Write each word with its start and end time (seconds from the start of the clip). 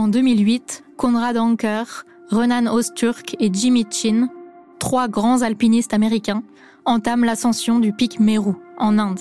En 0.00 0.08
2008, 0.08 0.82
Konrad 0.96 1.36
Anker, 1.36 2.06
Renan 2.30 2.72
Osturk 2.72 3.36
et 3.38 3.50
Jimmy 3.52 3.84
Chin, 3.90 4.30
trois 4.78 5.08
grands 5.08 5.42
alpinistes 5.42 5.92
américains, 5.92 6.42
entament 6.86 7.26
l'ascension 7.26 7.80
du 7.80 7.92
pic 7.92 8.18
Meru, 8.18 8.54
en 8.78 8.98
Inde. 8.98 9.20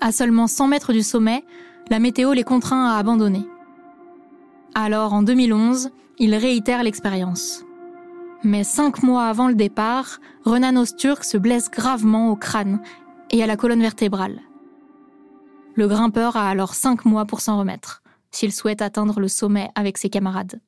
À 0.00 0.10
seulement 0.10 0.46
100 0.46 0.68
mètres 0.68 0.94
du 0.94 1.02
sommet, 1.02 1.44
la 1.90 1.98
météo 1.98 2.32
les 2.32 2.42
contraint 2.42 2.86
à 2.86 2.96
abandonner. 2.96 3.46
Alors, 4.74 5.12
en 5.12 5.22
2011, 5.22 5.90
ils 6.18 6.36
réitèrent 6.36 6.84
l'expérience. 6.84 7.62
Mais 8.44 8.64
cinq 8.64 9.02
mois 9.02 9.26
avant 9.26 9.48
le 9.48 9.54
départ, 9.54 10.20
Renan 10.46 10.80
Osturk 10.80 11.22
se 11.22 11.36
blesse 11.36 11.70
gravement 11.70 12.30
au 12.30 12.36
crâne 12.36 12.80
et 13.30 13.42
à 13.42 13.46
la 13.46 13.58
colonne 13.58 13.82
vertébrale. 13.82 14.40
Le 15.74 15.86
grimpeur 15.86 16.38
a 16.38 16.48
alors 16.48 16.72
cinq 16.72 17.04
mois 17.04 17.26
pour 17.26 17.42
s'en 17.42 17.58
remettre, 17.58 18.01
s'il 18.32 18.52
souhaite 18.52 18.82
atteindre 18.82 19.20
le 19.20 19.28
sommet 19.28 19.70
avec 19.74 19.98
ses 19.98 20.08
camarades. 20.08 20.60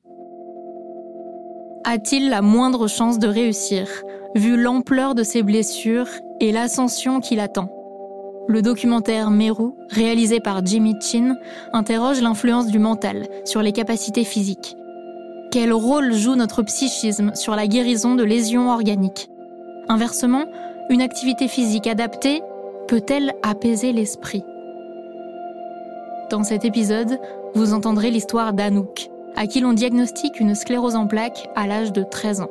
A-t-il 1.83 2.29
la 2.29 2.41
moindre 2.41 2.87
chance 2.87 3.19
de 3.19 3.27
réussir, 3.27 3.87
vu 4.35 4.59
l'ampleur 4.59 5.13
de 5.13 5.23
ses 5.23 5.43
blessures 5.43 6.07
et 6.39 6.51
l'ascension 6.51 7.19
qui 7.19 7.35
l'attend 7.35 7.69
Le 8.47 8.61
documentaire 8.61 9.29
Meru, 9.29 9.71
réalisé 9.89 10.39
par 10.39 10.65
Jimmy 10.65 10.95
Chin, 10.99 11.35
interroge 11.73 12.21
l'influence 12.21 12.67
du 12.67 12.79
mental 12.79 13.27
sur 13.45 13.61
les 13.61 13.71
capacités 13.71 14.23
physiques. 14.23 14.75
Quel 15.51 15.71
rôle 15.73 16.13
joue 16.13 16.35
notre 16.35 16.63
psychisme 16.63 17.35
sur 17.35 17.55
la 17.55 17.67
guérison 17.67 18.15
de 18.15 18.23
lésions 18.23 18.71
organiques? 18.71 19.29
Inversement, 19.87 20.45
une 20.89 21.01
activité 21.01 21.47
physique 21.47 21.87
adaptée 21.87 22.41
peut-elle 22.87 23.33
apaiser 23.43 23.93
l'esprit? 23.93 24.43
Dans 26.31 26.43
cet 26.43 26.65
épisode, 26.65 27.19
vous 27.55 27.73
entendrez 27.73 28.11
l'histoire 28.11 28.53
d'Anouk, 28.53 29.09
à 29.35 29.47
qui 29.47 29.61
l'on 29.61 29.73
diagnostique 29.73 30.39
une 30.39 30.55
sclérose 30.55 30.95
en 30.95 31.07
plaques 31.07 31.49
à 31.55 31.67
l'âge 31.67 31.93
de 31.93 32.03
13 32.03 32.41
ans. 32.41 32.49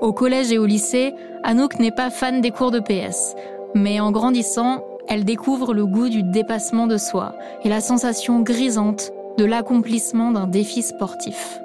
Au 0.00 0.12
collège 0.12 0.50
et 0.50 0.58
au 0.58 0.66
lycée, 0.66 1.14
Anouk 1.44 1.78
n'est 1.78 1.90
pas 1.90 2.10
fan 2.10 2.40
des 2.40 2.50
cours 2.50 2.72
de 2.72 2.80
PS, 2.80 3.34
mais 3.74 4.00
en 4.00 4.10
grandissant, 4.10 4.84
elle 5.08 5.24
découvre 5.24 5.74
le 5.74 5.86
goût 5.86 6.08
du 6.08 6.22
dépassement 6.22 6.86
de 6.86 6.96
soi 6.96 7.34
et 7.64 7.68
la 7.68 7.80
sensation 7.80 8.40
grisante 8.40 9.12
de 9.38 9.44
l'accomplissement 9.44 10.32
d'un 10.32 10.46
défi 10.46 10.82
sportif. 10.82 11.60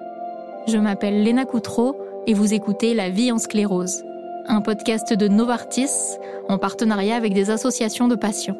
Je 0.67 0.77
m'appelle 0.77 1.23
Léna 1.23 1.45
Coutreau 1.45 1.95
et 2.27 2.33
vous 2.33 2.53
écoutez 2.53 2.93
La 2.93 3.09
vie 3.09 3.31
en 3.31 3.37
sclérose, 3.37 4.03
un 4.47 4.61
podcast 4.61 5.13
de 5.13 5.27
Novartis 5.27 6.17
en 6.47 6.57
partenariat 6.57 7.15
avec 7.15 7.33
des 7.33 7.49
associations 7.49 8.07
de 8.07 8.15
patients, 8.15 8.57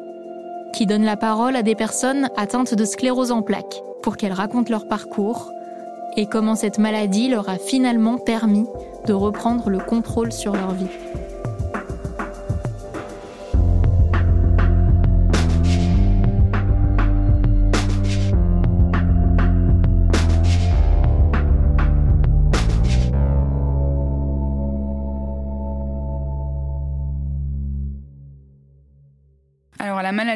qui 0.76 0.84
donne 0.84 1.04
la 1.04 1.16
parole 1.16 1.56
à 1.56 1.62
des 1.62 1.74
personnes 1.74 2.28
atteintes 2.36 2.74
de 2.74 2.84
sclérose 2.84 3.32
en 3.32 3.40
plaques 3.40 3.80
pour 4.02 4.18
qu'elles 4.18 4.34
racontent 4.34 4.70
leur 4.70 4.86
parcours 4.86 5.50
et 6.18 6.26
comment 6.26 6.54
cette 6.54 6.78
maladie 6.78 7.30
leur 7.30 7.48
a 7.48 7.56
finalement 7.56 8.18
permis 8.18 8.66
de 9.06 9.14
reprendre 9.14 9.70
le 9.70 9.78
contrôle 9.78 10.32
sur 10.32 10.52
leur 10.52 10.72
vie. 10.72 10.90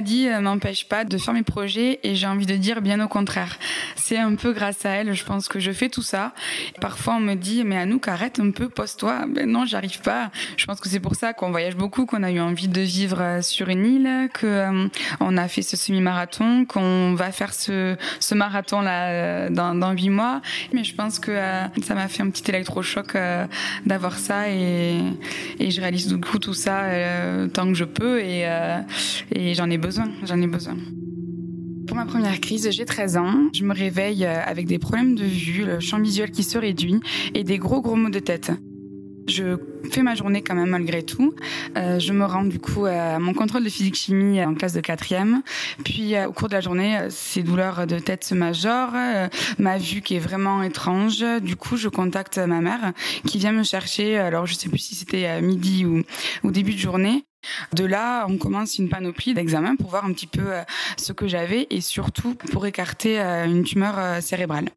Maladie 0.00 0.28
euh, 0.28 0.40
m'empêche 0.40 0.88
pas 0.88 1.04
de 1.04 1.18
faire 1.18 1.34
mes 1.34 1.42
projets 1.42 2.00
et 2.02 2.14
j'ai 2.14 2.26
envie 2.26 2.46
de 2.46 2.56
dire 2.56 2.80
bien 2.80 3.04
au 3.04 3.08
contraire. 3.08 3.58
C'est 3.96 4.16
un 4.16 4.34
peu 4.34 4.52
grâce 4.52 4.86
à 4.86 4.90
elle, 4.90 5.12
je 5.12 5.24
pense 5.24 5.46
que 5.46 5.60
je 5.60 5.72
fais 5.72 5.90
tout 5.90 6.00
ça. 6.02 6.32
Parfois 6.80 7.16
on 7.16 7.20
me 7.20 7.34
dit 7.34 7.64
mais 7.64 7.76
Anouk 7.76 8.08
arrête 8.08 8.40
un 8.40 8.50
peu, 8.50 8.70
pose-toi. 8.70 9.26
Ben 9.28 9.50
non, 9.50 9.66
j'arrive 9.66 10.00
pas. 10.00 10.30
Je 10.56 10.64
pense 10.64 10.80
que 10.80 10.88
c'est 10.88 11.00
pour 11.00 11.16
ça 11.16 11.34
qu'on 11.34 11.50
voyage 11.50 11.76
beaucoup, 11.76 12.06
qu'on 12.06 12.22
a 12.22 12.30
eu 12.30 12.40
envie 12.40 12.68
de 12.68 12.80
vivre 12.80 13.20
euh, 13.20 13.42
sur 13.42 13.68
une 13.68 13.84
île, 13.84 14.30
que 14.32 14.46
euh, 14.46 15.36
a 15.36 15.48
fait 15.48 15.62
ce 15.62 15.76
semi-marathon, 15.76 16.64
qu'on 16.64 17.14
va 17.14 17.30
faire 17.30 17.52
ce, 17.52 17.96
marathon 18.34 18.80
là 18.80 19.50
dans, 19.50 19.92
8 19.92 20.08
mois. 20.10 20.40
Mais 20.72 20.84
je 20.84 20.94
pense 20.94 21.18
que 21.18 21.32
ça 21.82 21.94
m'a 21.94 22.08
fait 22.08 22.22
un 22.22 22.30
petit 22.30 22.50
électrochoc 22.50 23.16
d'avoir 23.86 24.18
ça 24.18 24.48
et, 24.48 25.00
je 25.58 25.80
réalise 25.80 26.08
du 26.08 26.20
coup 26.20 26.38
tout 26.38 26.54
ça 26.54 26.84
tant 27.52 27.66
que 27.68 27.74
je 27.74 27.84
peux 27.84 28.20
et 28.20 29.54
j'en 29.54 29.70
ai 29.70 29.78
besoin, 29.78 29.89
j'en 29.90 30.40
ai 30.40 30.46
besoin. 30.46 30.76
Pour 31.90 31.96
ma 31.96 32.06
première 32.06 32.38
crise, 32.40 32.70
j'ai 32.70 32.84
13 32.84 33.16
ans. 33.16 33.48
Je 33.52 33.64
me 33.64 33.74
réveille 33.74 34.24
euh, 34.24 34.40
avec 34.44 34.66
des 34.66 34.78
problèmes 34.78 35.16
de 35.16 35.24
vue, 35.24 35.64
le 35.64 35.80
champ 35.80 35.98
visuel 35.98 36.30
qui 36.30 36.44
se 36.44 36.56
réduit 36.56 37.00
et 37.34 37.42
des 37.42 37.58
gros 37.58 37.80
gros 37.80 37.96
maux 37.96 38.10
de 38.10 38.20
tête. 38.20 38.52
Je 39.28 39.56
fais 39.90 40.02
ma 40.02 40.14
journée 40.14 40.42
quand 40.42 40.54
même 40.54 40.70
malgré 40.70 41.02
tout. 41.02 41.34
Euh, 41.76 41.98
je 41.98 42.12
me 42.12 42.24
rends 42.24 42.44
du 42.44 42.60
coup 42.60 42.86
à 42.86 43.18
mon 43.18 43.34
contrôle 43.34 43.64
de 43.64 43.68
physique-chimie 43.68 44.40
en 44.44 44.54
classe 44.54 44.72
de 44.72 44.80
quatrième. 44.80 45.42
Puis 45.84 46.14
euh, 46.14 46.28
au 46.28 46.32
cours 46.32 46.48
de 46.48 46.54
la 46.54 46.60
journée, 46.60 46.96
ces 47.08 47.42
douleurs 47.42 47.88
de 47.88 47.98
tête 47.98 48.22
se 48.22 48.36
majorent, 48.36 48.94
ma 49.58 49.78
vue 49.78 50.00
qui 50.00 50.14
est 50.14 50.20
vraiment 50.20 50.62
étrange. 50.62 51.24
Du 51.42 51.56
coup, 51.56 51.76
je 51.76 51.88
contacte 51.88 52.38
ma 52.38 52.60
mère 52.60 52.92
qui 53.26 53.38
vient 53.38 53.52
me 53.52 53.64
chercher. 53.64 54.16
Alors 54.16 54.46
je 54.46 54.54
sais 54.54 54.68
plus 54.68 54.78
si 54.78 54.94
c'était 54.94 55.42
midi 55.42 55.84
ou, 55.84 56.02
ou 56.44 56.52
début 56.52 56.74
de 56.74 56.78
journée. 56.78 57.24
De 57.72 57.84
là, 57.84 58.26
on 58.28 58.36
commence 58.36 58.78
une 58.78 58.88
panoplie 58.88 59.34
d'examens 59.34 59.76
pour 59.76 59.90
voir 59.90 60.04
un 60.04 60.12
petit 60.12 60.26
peu 60.26 60.52
euh, 60.52 60.62
ce 60.96 61.12
que 61.12 61.28
j'avais 61.28 61.66
et 61.70 61.80
surtout 61.80 62.34
pour 62.34 62.66
écarter 62.66 63.20
euh, 63.20 63.46
une 63.46 63.62
tumeur 63.62 63.98
euh, 63.98 64.20
cérébrale. 64.20 64.68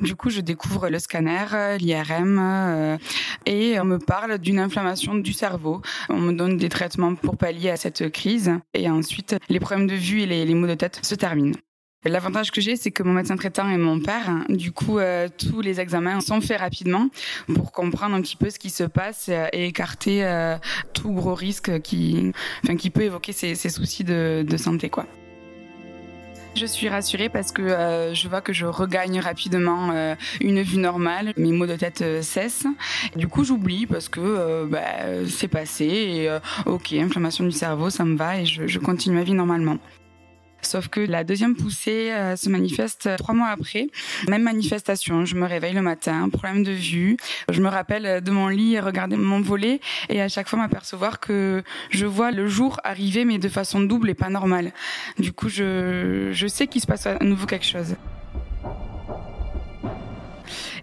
Du 0.00 0.16
coup, 0.16 0.30
je 0.30 0.40
découvre 0.40 0.88
le 0.88 0.98
scanner, 0.98 1.78
l'IRM, 1.78 2.98
et 3.46 3.78
on 3.78 3.84
me 3.84 3.98
parle 3.98 4.38
d'une 4.38 4.58
inflammation 4.58 5.14
du 5.14 5.32
cerveau. 5.32 5.80
On 6.08 6.18
me 6.18 6.32
donne 6.32 6.56
des 6.56 6.68
traitements 6.68 7.14
pour 7.14 7.36
pallier 7.36 7.70
à 7.70 7.76
cette 7.76 8.10
crise, 8.10 8.50
et 8.74 8.90
ensuite, 8.90 9.36
les 9.48 9.60
problèmes 9.60 9.86
de 9.86 9.94
vue 9.94 10.22
et 10.22 10.26
les, 10.26 10.44
les 10.44 10.54
maux 10.54 10.66
de 10.66 10.74
tête 10.74 10.98
se 11.02 11.14
terminent. 11.14 11.56
L'avantage 12.04 12.50
que 12.50 12.60
j'ai, 12.60 12.76
c'est 12.76 12.90
que 12.90 13.02
mon 13.02 13.14
médecin 13.14 13.36
traitant 13.36 13.68
est 13.70 13.78
mon 13.78 13.98
père. 13.98 14.44
Du 14.50 14.72
coup, 14.72 14.98
euh, 14.98 15.28
tous 15.38 15.62
les 15.62 15.80
examens 15.80 16.20
sont 16.20 16.42
faits 16.42 16.60
rapidement 16.60 17.08
pour 17.54 17.72
comprendre 17.72 18.14
un 18.14 18.20
petit 18.20 18.36
peu 18.36 18.50
ce 18.50 18.58
qui 18.58 18.68
se 18.68 18.84
passe 18.84 19.30
et 19.30 19.66
écarter 19.66 20.24
euh, 20.24 20.56
tout 20.92 21.12
gros 21.12 21.34
risque 21.34 21.80
qui, 21.80 22.32
enfin, 22.62 22.76
qui 22.76 22.90
peut 22.90 23.02
évoquer 23.02 23.32
ces, 23.32 23.54
soucis 23.54 24.04
de, 24.04 24.44
santé. 24.58 24.90
Je 26.54 26.66
suis 26.66 26.88
rassurée 26.88 27.30
parce 27.30 27.52
que 27.52 27.62
euh, 27.62 28.14
je 28.14 28.28
vois 28.28 28.42
que 28.42 28.52
je 28.52 28.66
regagne 28.66 29.18
rapidement 29.18 30.14
une 30.42 30.60
vue 30.60 30.78
normale, 30.78 31.32
mes 31.38 31.52
maux 31.52 31.66
de 31.66 31.76
tête 31.76 32.22
cessent. 32.22 32.66
Du 33.16 33.28
coup, 33.28 33.44
j'oublie 33.44 33.86
parce 33.86 34.10
que 34.10 34.66
bah, 34.66 35.26
c'est 35.26 35.48
passé 35.48 36.30
ok, 36.66 36.92
inflammation 36.92 37.44
du 37.44 37.52
cerveau, 37.52 37.88
ça 37.88 38.04
me 38.04 38.16
va 38.16 38.40
et 38.40 38.44
je 38.44 38.78
continue 38.78 39.16
ma 39.16 39.24
vie 39.24 39.32
normalement. 39.32 39.78
Sauf 40.64 40.88
que 40.88 41.00
la 41.00 41.24
deuxième 41.24 41.54
poussée 41.54 42.10
euh, 42.12 42.36
se 42.36 42.48
manifeste 42.48 43.08
trois 43.18 43.34
mois 43.34 43.48
après. 43.48 43.88
Même 44.28 44.42
manifestation. 44.42 45.24
Je 45.24 45.34
me 45.36 45.46
réveille 45.46 45.74
le 45.74 45.82
matin, 45.82 46.28
problème 46.30 46.62
de 46.62 46.72
vue. 46.72 47.16
Je 47.50 47.60
me 47.60 47.68
rappelle 47.68 48.22
de 48.22 48.30
mon 48.30 48.48
lit 48.48 48.74
et 48.74 48.80
regarder 48.80 49.16
mon 49.16 49.40
volet 49.40 49.80
et 50.08 50.20
à 50.20 50.28
chaque 50.28 50.48
fois 50.48 50.58
m'apercevoir 50.58 51.20
que 51.20 51.62
je 51.90 52.06
vois 52.06 52.30
le 52.30 52.46
jour 52.46 52.80
arriver 52.84 53.24
mais 53.24 53.38
de 53.38 53.48
façon 53.48 53.80
double 53.80 54.10
et 54.10 54.14
pas 54.14 54.30
normale. 54.30 54.72
Du 55.18 55.32
coup, 55.32 55.48
je, 55.48 56.30
je 56.32 56.46
sais 56.46 56.66
qu'il 56.66 56.80
se 56.80 56.86
passe 56.86 57.06
à 57.06 57.18
nouveau 57.20 57.46
quelque 57.46 57.66
chose. 57.66 57.96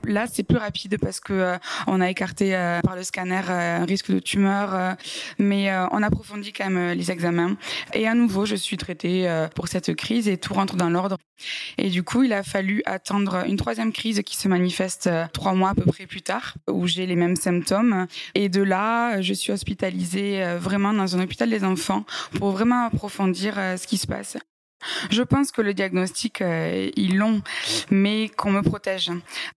Là, 0.06 0.26
c'est 0.32 0.44
plus 0.44 0.58
rapide 0.58 0.98
parce 1.00 1.20
que 1.20 1.34
euh, 1.34 1.58
on 1.88 2.02
a 2.02 2.10
écarté 2.10 2.56
euh, 2.56 2.82
par 2.82 2.96
le 2.96 3.04
scanner 3.04 3.42
euh, 3.50 3.82
un 3.82 3.86
risque 3.86 4.12
de 4.12 4.20
tumeur, 4.20 4.96
mais 5.38 5.72
on 5.92 6.02
approfondit 6.04 6.54
quand 6.54 6.70
même 6.70 6.98
les 6.98 7.12
examens. 7.12 7.56
Et 7.94 8.08
à 8.08 8.14
nouveau, 8.14 8.46
je 8.46 8.56
suis 8.56 8.78
traitée 8.78 9.30
pour 9.56 9.68
cette 9.68 9.94
crise 9.96 10.28
et 10.28 10.38
tout 10.38 10.54
rentre 10.54 10.76
dans 10.76 10.90
l'ordre. 10.90 11.18
Et 11.78 11.90
du 11.90 12.04
coup, 12.04 12.24
il 12.24 12.34
a 12.34 12.44
fallu 12.44 12.82
attendre 12.86 13.44
une 13.48 13.58
troisième 13.58 13.92
crise 13.92 14.22
qui 14.24 14.38
se 14.38 14.48
manifeste 14.48 15.10
trois 15.34 15.54
mois 15.54 15.70
à 15.70 15.76
peu 15.76 15.84
près 15.84 16.06
plus 16.06 16.22
tard, 16.22 16.56
où 16.70 16.88
j'ai 16.88 17.06
les 17.06 17.16
mêmes 17.16 17.36
symptômes. 17.36 18.08
Et 18.36 18.50
de 18.50 18.62
là, 18.62 19.22
je 19.22 19.34
suis 19.34 19.52
hospitalisée 19.52 20.44
vraiment 20.60 20.94
dans 20.94 21.16
un 21.16 21.22
hôpital 21.24 21.50
des 21.50 21.64
enfants 21.64 22.06
pour 22.38 22.52
vraiment 22.52 22.86
approfondir 22.86 23.56
ce 23.56 23.88
qui 23.88 23.98
se 23.98 24.08
passe. 24.08 24.38
Je 25.10 25.22
pense 25.24 25.52
que 25.52 25.62
le 25.62 25.74
diagnostic, 25.74 26.42
euh, 26.42 26.90
ils 26.96 27.18
l'ont, 27.18 27.42
mais 27.90 28.30
qu'on 28.30 28.52
me 28.52 28.62
protège. 28.62 29.12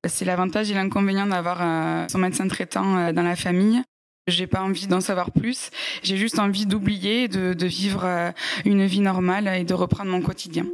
C'est 0.06 0.24
l'avantage 0.24 0.70
et 0.70 0.74
l'inconvénient 0.74 1.26
d'avoir 1.26 1.58
euh, 1.60 2.06
son 2.08 2.18
médecin 2.18 2.48
traitant 2.48 2.96
euh, 2.96 3.12
dans 3.12 3.22
la 3.22 3.36
famille. 3.36 3.82
J'ai 4.26 4.46
pas 4.46 4.62
envie 4.62 4.86
d'en 4.86 5.00
savoir 5.00 5.30
plus. 5.30 5.70
J'ai 6.02 6.16
juste 6.16 6.38
envie 6.38 6.66
d'oublier, 6.66 7.28
de, 7.28 7.52
de 7.52 7.66
vivre 7.66 8.04
euh, 8.04 8.30
une 8.64 8.86
vie 8.86 9.00
normale 9.00 9.48
et 9.48 9.64
de 9.64 9.74
reprendre 9.74 10.10
mon 10.10 10.22
quotidien. 10.22 10.66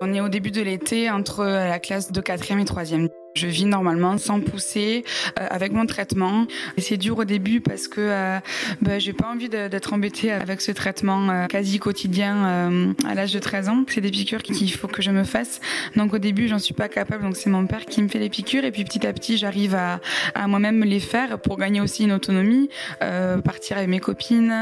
On 0.00 0.12
est 0.12 0.20
au 0.20 0.28
début 0.28 0.50
de 0.50 0.60
l'été 0.60 1.10
entre 1.10 1.44
la 1.44 1.78
classe 1.78 2.12
de 2.12 2.20
quatrième 2.20 2.58
et 2.58 2.64
troisième. 2.64 3.08
Je 3.36 3.48
vis 3.48 3.64
normalement 3.64 4.16
sans 4.16 4.40
pousser, 4.40 5.04
euh, 5.40 5.46
avec 5.50 5.72
mon 5.72 5.86
traitement. 5.86 6.46
Et 6.76 6.80
c'est 6.80 6.96
dur 6.96 7.18
au 7.18 7.24
début 7.24 7.60
parce 7.60 7.88
que 7.88 8.00
euh, 8.00 8.38
bah, 8.80 9.00
j'ai 9.00 9.12
pas 9.12 9.26
envie 9.26 9.48
d'être 9.48 9.92
embêtée 9.92 10.30
avec 10.30 10.60
ce 10.60 10.70
traitement 10.70 11.28
euh, 11.28 11.46
quasi 11.48 11.80
quotidien 11.80 12.46
euh, 12.46 12.92
à 13.04 13.14
l'âge 13.14 13.32
de 13.32 13.40
13 13.40 13.68
ans. 13.70 13.84
C'est 13.88 14.00
des 14.00 14.12
piqûres 14.12 14.44
qu'il 14.44 14.70
faut 14.70 14.86
que 14.86 15.02
je 15.02 15.10
me 15.10 15.24
fasse. 15.24 15.60
Donc 15.96 16.14
au 16.14 16.18
début, 16.18 16.46
j'en 16.46 16.60
suis 16.60 16.74
pas 16.74 16.88
capable. 16.88 17.24
Donc 17.24 17.36
c'est 17.36 17.50
mon 17.50 17.66
père 17.66 17.86
qui 17.86 18.02
me 18.02 18.08
fait 18.08 18.20
les 18.20 18.28
piqûres. 18.30 18.64
Et 18.64 18.70
puis 18.70 18.84
petit 18.84 19.04
à 19.04 19.12
petit, 19.12 19.36
j'arrive 19.36 19.74
à, 19.74 20.00
à 20.36 20.46
moi-même 20.46 20.84
les 20.84 21.00
faire 21.00 21.40
pour 21.40 21.56
gagner 21.58 21.80
aussi 21.80 22.04
une 22.04 22.12
autonomie, 22.12 22.68
euh, 23.02 23.38
partir 23.38 23.78
avec 23.78 23.88
mes 23.88 23.98
copines, 23.98 24.54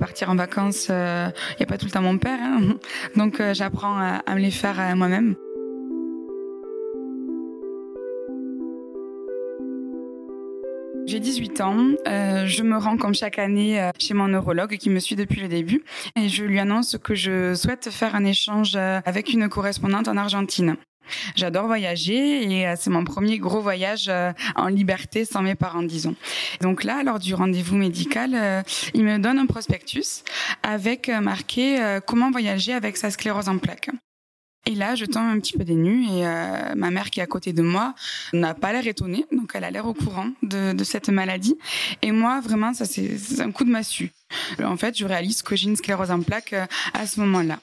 partir 0.00 0.30
en 0.30 0.36
vacances. 0.36 0.86
Il 0.88 1.32
n'y 1.60 1.64
a 1.64 1.66
pas 1.66 1.76
tout 1.76 1.84
le 1.84 1.90
temps 1.90 2.00
mon 2.00 2.16
père. 2.16 2.38
Hein. 2.40 2.78
Donc 3.14 3.42
j'apprends 3.52 3.98
à, 3.98 4.22
à 4.24 4.34
me 4.36 4.40
les 4.40 4.50
faire 4.50 4.96
moi-même. 4.96 5.34
J'ai 11.14 11.20
18 11.20 11.60
ans, 11.60 11.90
euh, 12.08 12.44
je 12.46 12.64
me 12.64 12.76
rends 12.76 12.96
comme 12.96 13.14
chaque 13.14 13.38
année 13.38 13.80
euh, 13.80 13.92
chez 14.00 14.14
mon 14.14 14.26
neurologue 14.26 14.76
qui 14.78 14.90
me 14.90 14.98
suit 14.98 15.14
depuis 15.14 15.40
le 15.40 15.46
début 15.46 15.84
et 16.16 16.28
je 16.28 16.42
lui 16.42 16.58
annonce 16.58 16.98
que 17.00 17.14
je 17.14 17.54
souhaite 17.54 17.88
faire 17.90 18.16
un 18.16 18.24
échange 18.24 18.72
euh, 18.74 19.00
avec 19.04 19.32
une 19.32 19.48
correspondante 19.48 20.08
en 20.08 20.16
Argentine. 20.16 20.74
J'adore 21.36 21.66
voyager 21.66 22.42
et 22.42 22.74
c'est 22.76 22.90
mon 22.90 23.04
premier 23.04 23.38
gros 23.38 23.60
voyage 23.60 24.10
en 24.56 24.66
liberté 24.66 25.24
sans 25.24 25.42
mes 25.42 25.54
parents, 25.54 25.84
disons. 25.84 26.16
Donc 26.62 26.82
là, 26.82 27.04
lors 27.04 27.20
du 27.20 27.32
rendez-vous 27.34 27.76
médical, 27.76 28.64
il 28.94 29.04
me 29.04 29.18
donne 29.18 29.38
un 29.38 29.46
prospectus 29.46 30.24
avec 30.62 31.08
marqué 31.08 31.98
comment 32.06 32.30
voyager 32.30 32.72
avec 32.72 32.96
sa 32.96 33.10
sclérose 33.10 33.50
en 33.50 33.58
plaques. 33.58 33.90
Et 34.66 34.74
là, 34.74 34.94
je 34.94 35.04
tombe 35.04 35.24
un 35.24 35.38
petit 35.40 35.52
peu 35.52 35.64
dénue 35.64 36.04
et 36.04 36.26
euh, 36.26 36.74
ma 36.74 36.90
mère 36.90 37.10
qui 37.10 37.20
est 37.20 37.22
à 37.22 37.26
côté 37.26 37.52
de 37.52 37.60
moi 37.60 37.94
n'a 38.32 38.54
pas 38.54 38.72
l'air 38.72 38.86
étonnée, 38.86 39.26
donc 39.30 39.50
elle 39.54 39.64
a 39.64 39.70
l'air 39.70 39.86
au 39.86 39.92
courant 39.92 40.28
de, 40.42 40.74
cette 40.84 41.10
maladie. 41.10 41.56
Et 42.00 42.12
moi, 42.12 42.40
vraiment, 42.40 42.72
ça 42.72 42.86
c'est 42.86 43.40
un 43.40 43.50
coup 43.50 43.64
de 43.64 43.70
massue. 43.70 44.10
En 44.62 44.76
fait, 44.78 44.96
je 44.96 45.04
réalise 45.04 45.42
que 45.42 45.54
j'ai 45.54 45.68
une 45.68 45.76
sclérose 45.76 46.10
en 46.10 46.20
plaques 46.20 46.54
euh, 46.54 46.66
à 46.94 47.06
ce 47.06 47.20
moment-là. 47.20 47.58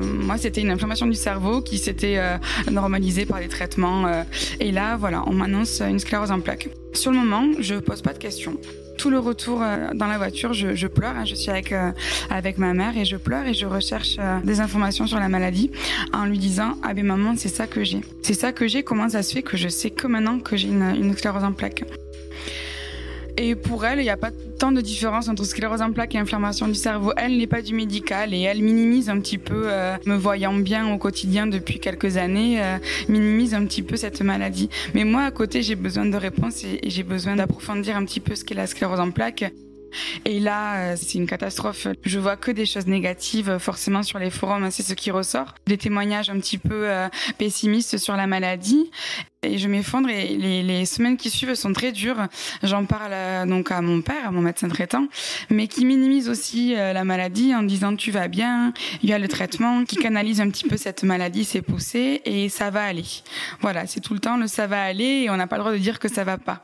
Moi, 0.00 0.36
c'était 0.38 0.62
une 0.62 0.70
inflammation 0.70 1.06
du 1.06 1.14
cerveau 1.14 1.62
qui 1.62 1.78
s'était 1.78 2.18
euh, 2.18 2.36
normalisée 2.70 3.26
par 3.26 3.38
les 3.38 3.48
traitements. 3.48 4.24
Et 4.58 4.72
là, 4.72 4.96
voilà, 4.96 5.22
on 5.26 5.32
m'annonce 5.32 5.80
une 5.80 6.00
sclérose 6.00 6.32
en 6.32 6.40
plaques. 6.40 6.68
Sur 6.94 7.12
le 7.12 7.18
moment, 7.18 7.46
je 7.60 7.76
pose 7.76 8.02
pas 8.02 8.12
de 8.12 8.18
questions 8.18 8.56
tout 9.02 9.10
le 9.10 9.18
retour 9.18 9.60
euh, 9.62 9.88
dans 9.94 10.06
la 10.06 10.16
voiture, 10.16 10.52
je, 10.52 10.76
je 10.76 10.86
pleure. 10.86 11.16
Hein. 11.16 11.24
Je 11.24 11.34
suis 11.34 11.50
avec 11.50 11.72
euh, 11.72 11.90
avec 12.30 12.56
ma 12.56 12.72
mère 12.72 12.96
et 12.96 13.04
je 13.04 13.16
pleure 13.16 13.44
et 13.48 13.52
je 13.52 13.66
recherche 13.66 14.14
euh, 14.20 14.38
des 14.44 14.60
informations 14.60 15.08
sur 15.08 15.18
la 15.18 15.28
maladie 15.28 15.72
en 16.12 16.24
lui 16.24 16.38
disant 16.38 16.76
ah 16.84 16.94
ben 16.94 17.04
maman 17.04 17.34
c'est 17.36 17.48
ça 17.48 17.66
que 17.66 17.82
j'ai, 17.82 18.02
c'est 18.22 18.34
ça 18.34 18.52
que 18.52 18.68
j'ai. 18.68 18.84
Comment 18.84 19.08
ça 19.08 19.24
se 19.24 19.32
fait 19.34 19.42
que 19.42 19.56
je 19.56 19.68
sais 19.68 19.90
que 19.90 20.06
maintenant 20.06 20.38
que 20.38 20.56
j'ai 20.56 20.68
une, 20.68 20.94
une 20.94 21.16
sclérose 21.16 21.42
en 21.42 21.52
plaques? 21.52 21.82
Et 23.36 23.54
pour 23.54 23.84
elle, 23.86 23.98
il 23.98 24.02
n'y 24.02 24.10
a 24.10 24.16
pas 24.16 24.30
tant 24.58 24.72
de 24.72 24.80
différence 24.80 25.28
entre 25.28 25.44
sclérose 25.44 25.80
en 25.80 25.92
plaques 25.92 26.14
et 26.14 26.18
inflammation 26.18 26.68
du 26.68 26.74
cerveau. 26.74 27.12
Elle 27.16 27.38
n'est 27.38 27.46
pas 27.46 27.62
du 27.62 27.74
médical 27.74 28.34
et 28.34 28.40
elle 28.42 28.62
minimise 28.62 29.08
un 29.08 29.18
petit 29.20 29.38
peu, 29.38 29.64
euh, 29.66 29.96
me 30.06 30.16
voyant 30.16 30.52
bien 30.54 30.92
au 30.92 30.98
quotidien 30.98 31.46
depuis 31.46 31.80
quelques 31.80 32.16
années, 32.16 32.62
euh, 32.62 32.78
minimise 33.08 33.54
un 33.54 33.64
petit 33.64 33.82
peu 33.82 33.96
cette 33.96 34.20
maladie. 34.20 34.68
Mais 34.94 35.04
moi, 35.04 35.22
à 35.22 35.30
côté, 35.30 35.62
j'ai 35.62 35.76
besoin 35.76 36.04
de 36.04 36.16
réponses 36.16 36.64
et, 36.64 36.80
j'ai 36.84 37.02
besoin 37.02 37.36
d'approfondir 37.36 37.96
un 37.96 38.04
petit 38.04 38.20
peu 38.20 38.34
ce 38.34 38.44
qu'est 38.44 38.54
la 38.54 38.66
sclérose 38.66 39.00
en 39.00 39.10
plaques. 39.10 39.50
Et 40.24 40.40
là, 40.40 40.92
euh, 40.92 40.96
c'est 40.96 41.18
une 41.18 41.26
catastrophe. 41.26 41.86
Je 42.04 42.18
vois 42.18 42.36
que 42.36 42.50
des 42.50 42.66
choses 42.66 42.86
négatives, 42.86 43.58
forcément 43.58 44.02
sur 44.02 44.18
les 44.18 44.30
forums, 44.30 44.70
c'est 44.70 44.82
ce 44.82 44.94
qui 44.94 45.10
ressort. 45.10 45.54
Des 45.66 45.78
témoignages 45.78 46.30
un 46.30 46.38
petit 46.38 46.58
peu 46.58 46.88
euh, 46.88 47.08
pessimistes 47.38 47.98
sur 47.98 48.16
la 48.16 48.26
maladie 48.26 48.90
et 49.42 49.58
je 49.58 49.66
m'effondre 49.66 50.08
et 50.08 50.36
les, 50.36 50.86
semaines 50.86 51.16
qui 51.16 51.30
suivent 51.30 51.54
sont 51.54 51.72
très 51.72 51.92
dures. 51.92 52.28
J'en 52.62 52.84
parle 52.84 53.12
euh, 53.12 53.46
donc 53.46 53.70
à 53.70 53.80
mon 53.80 54.02
père, 54.02 54.28
à 54.28 54.30
mon 54.30 54.40
médecin 54.40 54.68
traitant, 54.68 55.06
mais 55.50 55.66
qui 55.66 55.84
minimise 55.84 56.28
aussi 56.28 56.74
la 56.74 57.04
maladie 57.04 57.54
en 57.54 57.62
disant 57.62 57.94
tu 57.96 58.10
vas 58.10 58.28
bien, 58.28 58.72
il 59.02 59.10
y 59.10 59.12
a 59.12 59.18
le 59.18 59.28
traitement 59.28 59.84
qui 59.84 59.96
canalise 59.96 60.40
un 60.40 60.48
petit 60.50 60.68
peu 60.68 60.76
cette 60.76 61.02
maladie, 61.02 61.44
ses 61.44 61.62
poussées 61.62 62.20
et 62.24 62.48
ça 62.48 62.70
va 62.70 62.84
aller. 62.84 63.04
Voilà, 63.60 63.86
c'est 63.86 64.00
tout 64.00 64.14
le 64.14 64.20
temps 64.20 64.36
le 64.36 64.46
ça 64.46 64.66
va 64.66 64.82
aller 64.82 65.22
et 65.24 65.30
on 65.30 65.36
n'a 65.36 65.46
pas 65.46 65.56
le 65.56 65.62
droit 65.62 65.72
de 65.72 65.78
dire 65.78 65.98
que 65.98 66.08
ça 66.08 66.24
va 66.24 66.38
pas. 66.38 66.62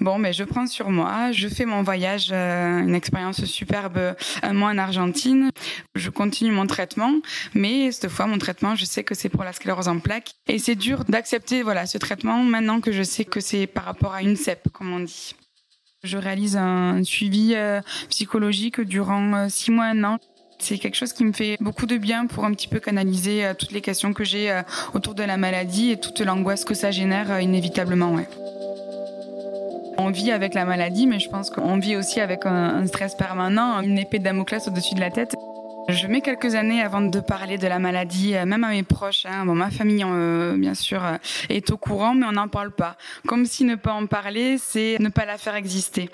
Bon, 0.00 0.18
mais 0.18 0.32
je 0.32 0.44
prends 0.44 0.66
sur 0.66 0.90
moi, 0.90 1.32
je 1.32 1.48
fais 1.48 1.64
mon 1.64 1.82
voyage 1.82 2.32
une 2.32 2.94
expérience 2.94 3.44
superbe 3.44 4.14
un 4.42 4.52
mois 4.52 4.70
en 4.70 4.78
Argentine. 4.78 5.50
Je 5.94 6.10
continue 6.10 6.50
mon 6.50 6.66
traitement, 6.66 7.12
mais 7.54 7.92
cette 7.92 8.10
fois, 8.10 8.26
mon 8.26 8.38
traitement, 8.38 8.74
je 8.74 8.84
sais 8.84 9.04
que 9.04 9.14
c'est 9.14 9.28
pour 9.28 9.44
la 9.44 9.52
sclérose 9.52 9.88
en 9.88 9.98
plaques. 9.98 10.32
Et 10.48 10.58
c'est 10.58 10.74
dur 10.74 11.04
d'accepter 11.04 11.62
voilà 11.62 11.86
ce 11.86 11.98
traitement 11.98 12.15
maintenant 12.24 12.80
que 12.80 12.92
je 12.92 13.02
sais 13.02 13.24
que 13.24 13.40
c'est 13.40 13.66
par 13.66 13.84
rapport 13.84 14.14
à 14.14 14.22
une 14.22 14.36
CEP, 14.36 14.68
comme 14.72 14.92
on 14.92 15.00
dit. 15.00 15.34
Je 16.04 16.18
réalise 16.18 16.56
un 16.56 17.02
suivi 17.02 17.54
euh, 17.54 17.80
psychologique 18.10 18.80
durant 18.80 19.34
euh, 19.34 19.46
six 19.48 19.70
mois, 19.70 19.86
un 19.86 20.04
an. 20.04 20.18
C'est 20.58 20.78
quelque 20.78 20.94
chose 20.94 21.12
qui 21.12 21.24
me 21.24 21.32
fait 21.32 21.56
beaucoup 21.60 21.86
de 21.86 21.96
bien 21.96 22.26
pour 22.26 22.44
un 22.44 22.52
petit 22.52 22.68
peu 22.68 22.78
canaliser 22.78 23.44
euh, 23.44 23.54
toutes 23.54 23.72
les 23.72 23.80
questions 23.80 24.12
que 24.12 24.24
j'ai 24.24 24.62
autour 24.94 25.14
de 25.14 25.22
la 25.22 25.36
maladie 25.36 25.90
et 25.90 26.00
toute 26.00 26.20
l'angoisse 26.20 26.64
que 26.64 26.74
ça 26.74 26.90
génère 26.90 27.40
inévitablement. 27.40 28.16
On 29.98 30.10
vit 30.10 30.30
avec 30.30 30.54
la 30.54 30.64
maladie, 30.64 31.06
mais 31.06 31.18
je 31.18 31.28
pense 31.28 31.50
qu'on 31.50 31.78
vit 31.78 31.96
aussi 31.96 32.20
avec 32.20 32.46
un, 32.46 32.86
stress 32.86 33.14
permanent, 33.14 33.80
une 33.80 33.98
épée 33.98 34.18
de 34.18 34.24
Damoclès 34.24 34.68
au-dessus 34.68 34.94
de 34.94 35.00
la 35.00 35.10
tête. 35.10 35.34
Je 35.88 36.08
mets 36.08 36.20
quelques 36.20 36.56
années 36.56 36.82
avant 36.82 37.00
de 37.00 37.20
parler 37.20 37.58
de 37.58 37.66
la 37.68 37.78
maladie, 37.78 38.34
euh, 38.34 38.44
même 38.44 38.64
à 38.64 38.70
mes 38.70 38.82
proches. 38.82 39.24
Hein. 39.24 39.46
Bon, 39.46 39.54
ma 39.54 39.70
famille, 39.70 40.04
euh, 40.04 40.56
bien 40.56 40.74
sûr, 40.74 41.04
euh, 41.04 41.16
est 41.48 41.70
au 41.70 41.76
courant, 41.76 42.12
mais 42.12 42.26
on 42.26 42.32
n'en 42.32 42.48
parle 42.48 42.72
pas. 42.72 42.96
Comme 43.28 43.46
si 43.46 43.64
ne 43.64 43.76
pas 43.76 43.92
en 43.92 44.06
parler, 44.06 44.56
c'est 44.58 44.96
ne 44.98 45.08
pas 45.10 45.24
la 45.24 45.38
faire 45.38 45.54
exister. 45.54 46.10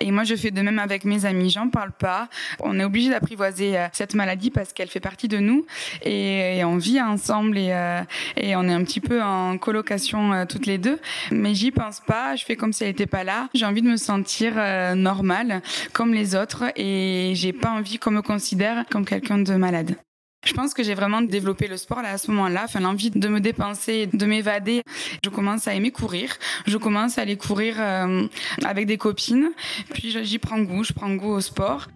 Et 0.00 0.10
moi, 0.10 0.24
je 0.24 0.34
fais 0.34 0.50
de 0.50 0.60
même 0.60 0.80
avec 0.80 1.04
mes 1.04 1.24
amis. 1.24 1.50
J'en 1.50 1.68
parle 1.68 1.92
pas. 1.92 2.28
On 2.58 2.80
est 2.80 2.84
obligé 2.84 3.10
d'apprivoiser 3.10 3.86
cette 3.92 4.14
maladie 4.14 4.50
parce 4.50 4.72
qu'elle 4.72 4.88
fait 4.88 4.98
partie 4.98 5.28
de 5.28 5.38
nous 5.38 5.64
et, 6.04 6.60
on 6.64 6.76
vit 6.76 7.00
ensemble 7.00 7.56
et, 7.56 8.02
et, 8.36 8.56
on 8.56 8.64
est 8.64 8.72
un 8.72 8.82
petit 8.82 9.00
peu 9.00 9.22
en 9.22 9.58
colocation 9.58 10.44
toutes 10.46 10.66
les 10.66 10.78
deux. 10.78 10.98
Mais 11.30 11.54
j'y 11.54 11.70
pense 11.70 12.00
pas. 12.00 12.34
Je 12.34 12.44
fais 12.44 12.56
comme 12.56 12.72
si 12.72 12.82
elle 12.82 12.90
n'était 12.90 13.06
pas 13.06 13.22
là. 13.22 13.48
J'ai 13.54 13.66
envie 13.66 13.82
de 13.82 13.88
me 13.88 13.96
sentir 13.96 14.54
normale 14.96 15.62
comme 15.92 16.12
les 16.12 16.34
autres 16.34 16.64
et 16.74 17.32
j'ai 17.36 17.52
pas 17.52 17.70
envie 17.70 17.98
qu'on 17.98 18.10
me 18.10 18.22
considère 18.22 18.84
comme 18.90 19.04
quelqu'un 19.12 19.38
de 19.38 19.54
malade. 19.54 19.96
Je 20.44 20.54
pense 20.54 20.72
que 20.72 20.82
j'ai 20.82 20.94
vraiment 20.94 21.20
développé 21.20 21.68
le 21.68 21.76
sport 21.76 22.00
là 22.02 22.10
à 22.12 22.18
ce 22.18 22.30
moment-là, 22.30 22.62
enfin 22.64 22.80
l'envie 22.80 23.10
de 23.10 23.28
me 23.28 23.40
dépenser, 23.40 24.08
de 24.12 24.26
m'évader. 24.26 24.82
Je 25.22 25.28
commence 25.28 25.68
à 25.68 25.74
aimer 25.74 25.90
courir. 25.90 26.34
Je 26.66 26.78
commence 26.78 27.18
à 27.18 27.22
aller 27.22 27.36
courir 27.36 27.76
euh, 27.78 28.26
avec 28.64 28.86
des 28.86 28.96
copines. 28.96 29.50
Puis 29.92 30.16
j'y 30.24 30.38
prends 30.38 30.60
goût, 30.60 30.82
je 30.82 30.94
prends 30.94 31.14
goût 31.14 31.30
au 31.30 31.40
sport. 31.40 31.88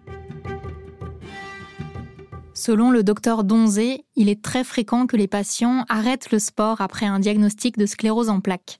Selon 2.53 2.91
le 2.91 3.03
docteur 3.03 3.43
Donzé, 3.43 4.05
il 4.15 4.29
est 4.29 4.41
très 4.41 4.63
fréquent 4.63 5.07
que 5.07 5.17
les 5.17 5.27
patients 5.27 5.85
arrêtent 5.89 6.31
le 6.31 6.39
sport 6.39 6.81
après 6.81 7.07
un 7.07 7.19
diagnostic 7.19 7.77
de 7.77 7.85
sclérose 7.85 8.29
en 8.29 8.41
plaques 8.41 8.79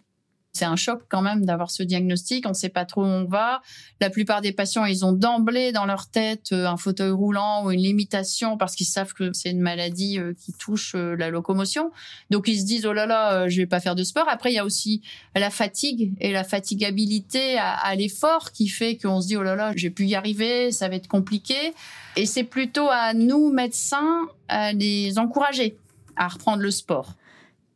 c'est 0.58 0.66
un 0.66 0.76
choc 0.76 1.04
quand 1.08 1.22
même 1.22 1.46
d'avoir 1.46 1.70
ce 1.70 1.84
diagnostic. 1.84 2.46
On 2.46 2.50
ne 2.50 2.54
sait 2.56 2.70
pas 2.70 2.86
trop 2.86 3.04
où 3.04 3.06
on 3.06 3.26
va. 3.26 3.62
La 4.02 4.10
plupart 4.10 4.42
des 4.42 4.52
patients, 4.52 4.86
ils 4.86 5.06
ont 5.06 5.14
d'emblée 5.14 5.72
dans 5.72 5.86
leur 5.86 6.08
tête 6.08 6.52
euh, 6.52 6.68
un 6.68 6.78
fauteuil 6.78 7.12
roulant 7.12 7.66
ou 7.66 7.72
une 7.72 7.82
limitation 7.82 8.58
parce 8.58 8.76
qu'ils 8.76 8.88
savent 8.88 9.14
que 9.14 9.32
c'est 9.34 9.52
une 9.52 9.62
maladie 9.62 10.20
euh, 10.20 10.34
qui 10.34 10.54
touche 10.54 10.94
euh, 10.96 11.16
la 11.16 11.30
locomotion. 11.30 11.92
Donc 12.32 12.48
ils 12.48 12.60
se 12.60 12.66
disent 12.66 12.86
oh 12.86 12.94
là 12.94 13.06
là, 13.06 13.48
je 13.48 13.58
vais 13.58 13.68
pas 13.68 13.80
faire 13.80 13.96
de 13.96 14.04
sport. 14.04 14.28
Après 14.30 14.52
il 14.52 14.56
y 14.56 14.60
a 14.60 14.66
aussi 14.66 15.02
la 15.36 15.50
fatigue 15.50 16.14
et 16.20 16.32
la 16.32 16.44
fatigabilité 16.44 17.58
à, 17.60 17.94
l'effort 17.96 18.52
qui 18.52 18.68
fait 18.68 18.98
qu'on 18.98 19.22
se 19.22 19.28
dit 19.28 19.38
oh 19.38 19.44
là 19.44 19.56
là, 19.56 19.72
j'ai 19.76 19.90
pu 19.90 20.06
y 20.06 20.16
arriver, 20.16 20.72
ça 20.72 20.90
va 20.90 20.96
être 20.96 21.08
compliqué. 21.08 21.74
Et 22.16 22.26
c'est 22.26 22.44
plutôt 22.44 22.88
à 22.90 23.14
nous 23.14 23.52
médecins 23.52 24.28
à 24.48 24.74
les 24.74 25.20
encourager 25.20 25.78
à 26.16 26.28
reprendre 26.28 26.64
le 26.64 26.72
sport. 26.72 27.14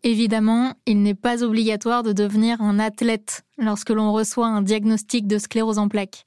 Évidemment, 0.04 0.74
il 0.88 1.04
n'est 1.04 1.14
pas 1.14 1.44
obligatoire 1.44 2.02
de 2.02 2.12
devenir 2.12 2.60
un 2.62 2.80
athlète 2.80 3.44
lorsque 3.60 3.92
l'on 3.92 4.12
reçoit 4.12 4.48
un 4.48 4.64
diagnostic 4.64 5.28
de 5.28 5.38
sclérose 5.38 5.78
en 5.78 5.90
plaques. 5.90 6.26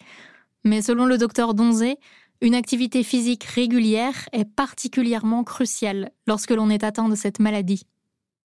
Mais 0.65 0.81
selon 0.81 1.07
le 1.07 1.19
docteur 1.19 1.55
Donzé, 1.55 1.99
une 2.41 2.55
activité 2.55 3.03
physique 3.03 3.45
régulière 3.45 4.29
est 4.33 4.45
particulièrement 4.45 5.43
cruciale 5.43 6.11
lorsque 6.27 6.51
l'on 6.51 6.71
est 6.71 6.85
atteint 6.85 7.09
de 7.09 7.17
cette 7.17 7.41
maladie. 7.41 7.83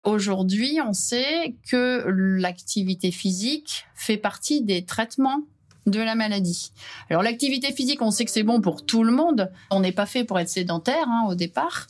Aujourd'hui, 0.04 0.80
on 0.86 0.94
sait 0.94 1.56
que 1.70 2.04
l'activité 2.08 3.12
physique 3.12 3.86
fait 3.94 4.18
partie 4.18 4.64
des 4.64 4.86
traitements 4.86 5.44
de 5.86 6.00
la 6.00 6.16
maladie. 6.16 6.72
Alors 7.10 7.22
l'activité 7.22 7.72
physique, 7.72 8.02
on 8.02 8.12
sait 8.12 8.26
que 8.26 8.32
c'est 8.32 8.44
bon 8.44 8.62
pour 8.62 8.86
tout 8.86 9.04
le 9.04 9.12
monde. 9.12 9.52
On 9.70 9.80
n'est 9.80 9.92
pas 9.92 10.06
fait 10.06 10.24
pour 10.24 10.40
être 10.40 10.50
sédentaire 10.50 11.08
hein, 11.08 11.26
au 11.28 11.36
départ, 11.36 11.88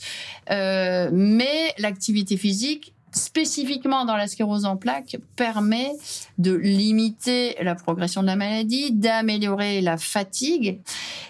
euh, 0.50 1.10
mais 1.14 1.74
l'activité 1.78 2.36
physique 2.36 2.94
spécifiquement 3.12 4.06
dans 4.06 4.15
la 4.15 4.27
sclérose 4.27 4.65
en 4.65 4.77
plaques, 4.77 5.18
permet 5.36 5.91
de 6.38 6.53
limiter 6.53 7.56
la 7.62 7.75
progression 7.75 8.22
de 8.22 8.27
la 8.27 8.36
maladie, 8.36 8.91
d'améliorer 8.91 9.82
la 9.82 9.98
fatigue. 9.98 10.80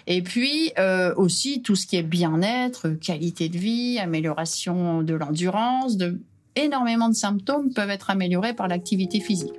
Et 0.06 0.22
puis 0.22 0.72
euh, 0.78 1.14
aussi 1.16 1.62
tout 1.62 1.76
ce 1.76 1.86
qui 1.86 1.96
est 1.96 2.02
bien-être, 2.02 2.88
qualité 2.88 3.48
de 3.48 3.58
vie, 3.58 3.98
amélioration 3.98 5.02
de 5.02 5.14
l'endurance, 5.14 5.96
énormément 6.56 7.08
de 7.08 7.14
symptômes 7.14 7.72
peuvent 7.72 7.90
être 7.90 8.10
améliorés 8.10 8.54
par 8.54 8.68
l'activité 8.68 9.20
physique. 9.20 9.54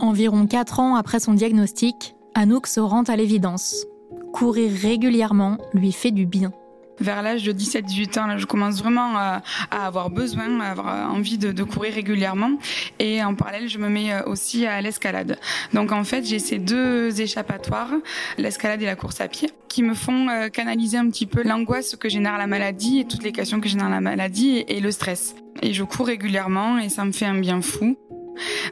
Environ 0.00 0.46
4 0.46 0.80
ans 0.80 0.94
après 0.96 1.20
son 1.20 1.34
diagnostic, 1.34 2.14
Anouk 2.34 2.66
se 2.66 2.80
rend 2.80 3.02
à 3.02 3.16
l'évidence. 3.16 3.84
Courir 4.32 4.72
régulièrement 4.72 5.58
lui 5.74 5.92
fait 5.92 6.12
du 6.12 6.24
bien 6.24 6.52
vers 7.00 7.22
l'âge 7.22 7.44
de 7.44 7.52
17-18 7.52 8.18
ans, 8.18 8.38
je 8.38 8.46
commence 8.46 8.78
vraiment 8.80 9.16
à, 9.16 9.42
avoir 9.70 10.10
besoin, 10.10 10.60
à 10.60 10.70
avoir 10.70 11.12
envie 11.12 11.38
de, 11.38 11.62
courir 11.62 11.94
régulièrement. 11.94 12.52
Et 12.98 13.22
en 13.22 13.34
parallèle, 13.34 13.68
je 13.68 13.78
me 13.78 13.88
mets 13.88 14.12
euh, 14.12 14.22
aussi 14.26 14.66
à 14.66 14.80
l'escalade. 14.80 15.38
Donc 15.72 15.92
en 15.92 16.04
fait, 16.04 16.24
j'ai 16.24 16.38
ces 16.38 16.58
deux 16.58 17.20
échappatoires, 17.20 17.92
l'escalade 18.38 18.82
et 18.82 18.86
la 18.86 18.96
course 18.96 19.20
à 19.20 19.28
pied, 19.28 19.50
qui 19.68 19.82
me 19.82 19.94
font 19.94 20.28
euh, 20.28 20.48
canaliser 20.48 20.96
un 20.96 21.08
petit 21.08 21.26
peu 21.26 21.42
l'angoisse 21.42 21.96
que 21.96 22.08
génère 22.08 22.38
la 22.38 22.46
maladie 22.46 23.00
et 23.00 23.04
toutes 23.04 23.22
les 23.22 23.32
questions 23.32 23.60
que 23.60 23.68
génère 23.68 23.90
la 23.90 24.00
maladie 24.00 24.64
et 24.66 24.80
le 24.80 24.90
stress. 24.90 25.34
Et 25.62 25.72
je 25.72 25.84
cours 25.84 26.06
régulièrement 26.06 26.78
et 26.78 26.88
ça 26.88 27.04
me 27.04 27.12
fait 27.12 27.26
un 27.26 27.38
bien 27.38 27.60
fou. 27.60 27.96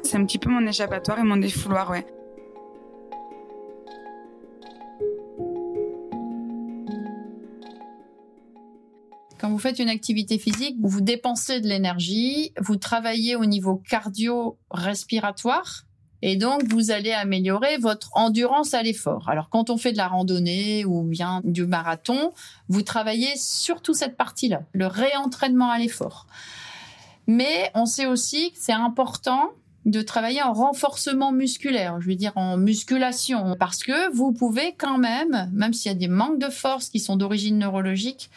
C'est 0.03 0.17
un 0.17 0.25
petit 0.25 0.39
peu 0.39 0.51
mon 0.51 0.67
échappatoire 0.67 1.19
et 1.19 1.25
mon 1.25 1.37
défouloir, 1.37 1.91
ouais. 1.91 2.07
Quand 9.41 9.51
vous 9.51 9.59
faites 9.59 9.79
une 9.79 9.89
activité 9.89 10.39
physique, 10.39 10.77
vous 10.81 11.01
dépensez 11.01 11.61
de 11.61 11.69
l'énergie, 11.69 12.53
vous 12.61 12.77
travaillez 12.77 13.37
au 13.37 13.47
niveau 13.47 13.83
cardio-respiratoire, 13.89 15.85
et 16.21 16.37
donc, 16.37 16.65
vous 16.65 16.91
allez 16.91 17.13
améliorer 17.13 17.77
votre 17.79 18.11
endurance 18.15 18.75
à 18.75 18.83
l'effort. 18.83 19.29
Alors, 19.29 19.49
quand 19.51 19.71
on 19.71 19.77
fait 19.77 19.93
de 19.93 19.97
la 19.97 20.09
randonnée 20.09 20.85
ou 20.85 21.03
bien 21.03 21.41
du 21.45 21.65
marathon, 21.65 22.33
vous 22.69 22.83
travaillez 22.83 23.37
surtout 23.37 23.95
cette 23.95 24.17
partie-là, 24.17 24.63
le 24.73 24.89
réentraînement 24.89 25.71
à 25.71 25.79
l'effort. 25.79 26.27
Mais 27.29 27.71
on 27.75 27.87
sait 27.87 28.07
aussi 28.07 28.51
que 28.51 28.59
c'est 28.59 28.73
important 28.73 29.51
de 29.85 30.03
travailler 30.03 30.43
en 30.43 30.53
renforcement 30.53 31.31
musculaire, 31.31 32.01
je 32.01 32.09
veux 32.09 32.17
dire 32.17 32.33
en 32.35 32.57
musculation, 32.57 33.57
parce 33.59 33.85
que 33.85 34.13
vous 34.13 34.33
pouvez 34.33 34.75
quand 34.77 34.99
même, 34.99 35.49
même 35.55 35.73
s'il 35.73 35.93
y 35.93 35.95
a 35.95 35.99
des 35.99 36.09
manques 36.09 36.41
de 36.41 36.51
force 36.51 36.89
qui 36.89 36.99
sont 36.99 37.17
d'origine 37.17 37.59
neurologique, 37.59 38.29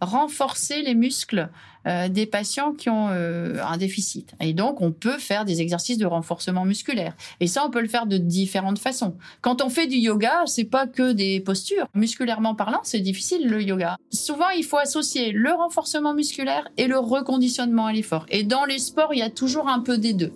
renforcer 0.00 0.82
les 0.82 0.94
muscles 0.94 1.50
euh, 1.86 2.08
des 2.08 2.26
patients 2.26 2.72
qui 2.72 2.90
ont 2.90 3.08
euh, 3.10 3.56
un 3.62 3.78
déficit. 3.78 4.34
Et 4.40 4.52
donc, 4.52 4.82
on 4.82 4.92
peut 4.92 5.18
faire 5.18 5.44
des 5.44 5.62
exercices 5.62 5.96
de 5.96 6.06
renforcement 6.06 6.64
musculaire. 6.64 7.14
Et 7.40 7.46
ça, 7.46 7.64
on 7.66 7.70
peut 7.70 7.80
le 7.80 7.88
faire 7.88 8.06
de 8.06 8.18
différentes 8.18 8.78
façons. 8.78 9.16
Quand 9.40 9.62
on 9.62 9.70
fait 9.70 9.86
du 9.86 9.96
yoga, 9.96 10.42
c'est 10.46 10.64
pas 10.64 10.86
que 10.86 11.12
des 11.12 11.40
postures. 11.40 11.86
Musculairement 11.94 12.54
parlant, 12.54 12.80
c'est 12.82 13.00
difficile 13.00 13.48
le 13.48 13.62
yoga. 13.62 13.96
Souvent, 14.10 14.50
il 14.50 14.64
faut 14.64 14.76
associer 14.76 15.32
le 15.32 15.52
renforcement 15.52 16.12
musculaire 16.12 16.68
et 16.76 16.86
le 16.86 16.98
reconditionnement 16.98 17.86
à 17.86 17.92
l'effort. 17.92 18.26
Et 18.28 18.44
dans 18.44 18.66
les 18.66 18.78
sports, 18.78 19.14
il 19.14 19.20
y 19.20 19.22
a 19.22 19.30
toujours 19.30 19.68
un 19.68 19.80
peu 19.80 19.96
des 19.96 20.12
deux. 20.12 20.32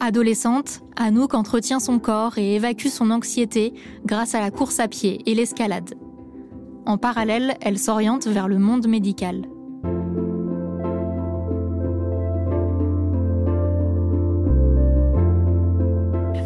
Adolescente, 0.00 0.80
Anouk 0.96 1.34
entretient 1.34 1.78
son 1.78 2.00
corps 2.00 2.36
et 2.36 2.56
évacue 2.56 2.88
son 2.88 3.12
anxiété 3.12 3.72
grâce 4.04 4.34
à 4.34 4.40
la 4.40 4.50
course 4.50 4.80
à 4.80 4.88
pied 4.88 5.20
et 5.26 5.34
l'escalade. 5.36 5.94
En 6.84 6.98
parallèle, 6.98 7.54
elle 7.60 7.78
s'oriente 7.78 8.26
vers 8.26 8.48
le 8.48 8.58
monde 8.58 8.88
médical. 8.88 9.42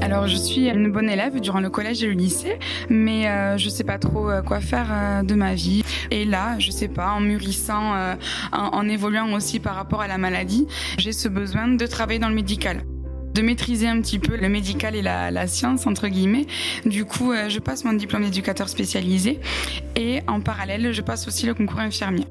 Alors, 0.02 0.28
je 0.28 0.36
suis 0.36 0.68
une 0.68 0.92
bonne 0.92 1.08
élève 1.08 1.40
durant 1.40 1.60
le 1.60 1.70
collège 1.70 2.04
et 2.04 2.06
le 2.06 2.12
lycée, 2.12 2.58
mais 2.90 3.28
euh, 3.28 3.56
je 3.56 3.70
sais 3.70 3.82
pas 3.82 3.98
trop 3.98 4.30
euh, 4.30 4.42
quoi 4.42 4.60
faire 4.60 4.88
euh, 4.90 5.22
de 5.22 5.34
ma 5.34 5.54
vie. 5.54 5.82
Et 6.10 6.24
là, 6.24 6.58
je 6.58 6.70
sais 6.70 6.88
pas, 6.88 7.10
en 7.12 7.20
mûrissant, 7.20 7.94
en 8.52 8.88
évoluant 8.88 9.32
aussi 9.32 9.58
par 9.58 9.74
rapport 9.74 10.02
à 10.02 10.06
la 10.06 10.18
maladie, 10.18 10.66
j'ai 10.98 11.12
ce 11.12 11.28
besoin 11.28 11.68
de 11.68 11.86
travailler 11.86 12.18
dans 12.18 12.28
le 12.28 12.34
médical 12.34 12.82
de 13.36 13.42
maîtriser 13.42 13.86
un 13.86 14.00
petit 14.00 14.18
peu 14.18 14.34
le 14.34 14.48
médical 14.48 14.96
et 14.96 15.02
la, 15.02 15.46
science, 15.46 15.86
entre 15.86 16.08
guillemets. 16.08 16.46
Du 16.86 17.04
coup, 17.04 17.32
euh, 17.32 17.50
je 17.50 17.58
passe 17.58 17.84
mon 17.84 17.92
diplôme 17.92 18.24
d'éducateur 18.24 18.68
spécialisé 18.68 19.40
et 19.94 20.22
en 20.26 20.40
parallèle, 20.40 20.92
je 20.92 21.02
passe 21.02 21.28
aussi 21.28 21.44
le 21.44 21.52
concours 21.52 21.80
infirmier. 21.80 22.24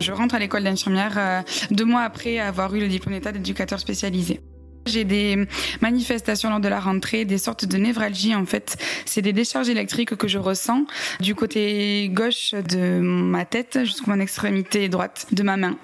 Je 0.00 0.12
rentre 0.12 0.34
à 0.34 0.38
l'école 0.38 0.64
d'infirmière 0.64 1.14
euh, 1.18 1.42
deux 1.70 1.84
mois 1.84 2.02
après 2.02 2.38
avoir 2.38 2.74
eu 2.74 2.80
le 2.80 2.88
diplôme 2.88 3.14
d'état 3.14 3.32
d'éducateur 3.32 3.78
spécialisé. 3.78 4.40
J'ai 4.86 5.04
des 5.04 5.46
manifestations 5.80 6.50
lors 6.50 6.60
de 6.60 6.68
la 6.68 6.80
rentrée, 6.80 7.24
des 7.24 7.38
sortes 7.38 7.64
de 7.64 7.76
névralgie 7.76 8.34
en 8.34 8.44
fait. 8.44 8.76
C'est 9.06 9.22
des 9.22 9.32
décharges 9.32 9.68
électriques 9.68 10.14
que 10.16 10.28
je 10.28 10.38
ressens 10.38 10.84
du 11.20 11.34
côté 11.34 12.10
gauche 12.12 12.52
de 12.52 13.00
ma 13.00 13.44
tête 13.44 13.80
jusqu'à 13.84 14.10
mon 14.10 14.20
extrémité 14.20 14.88
droite 14.88 15.26
de 15.32 15.42
ma 15.42 15.56
main. 15.56 15.76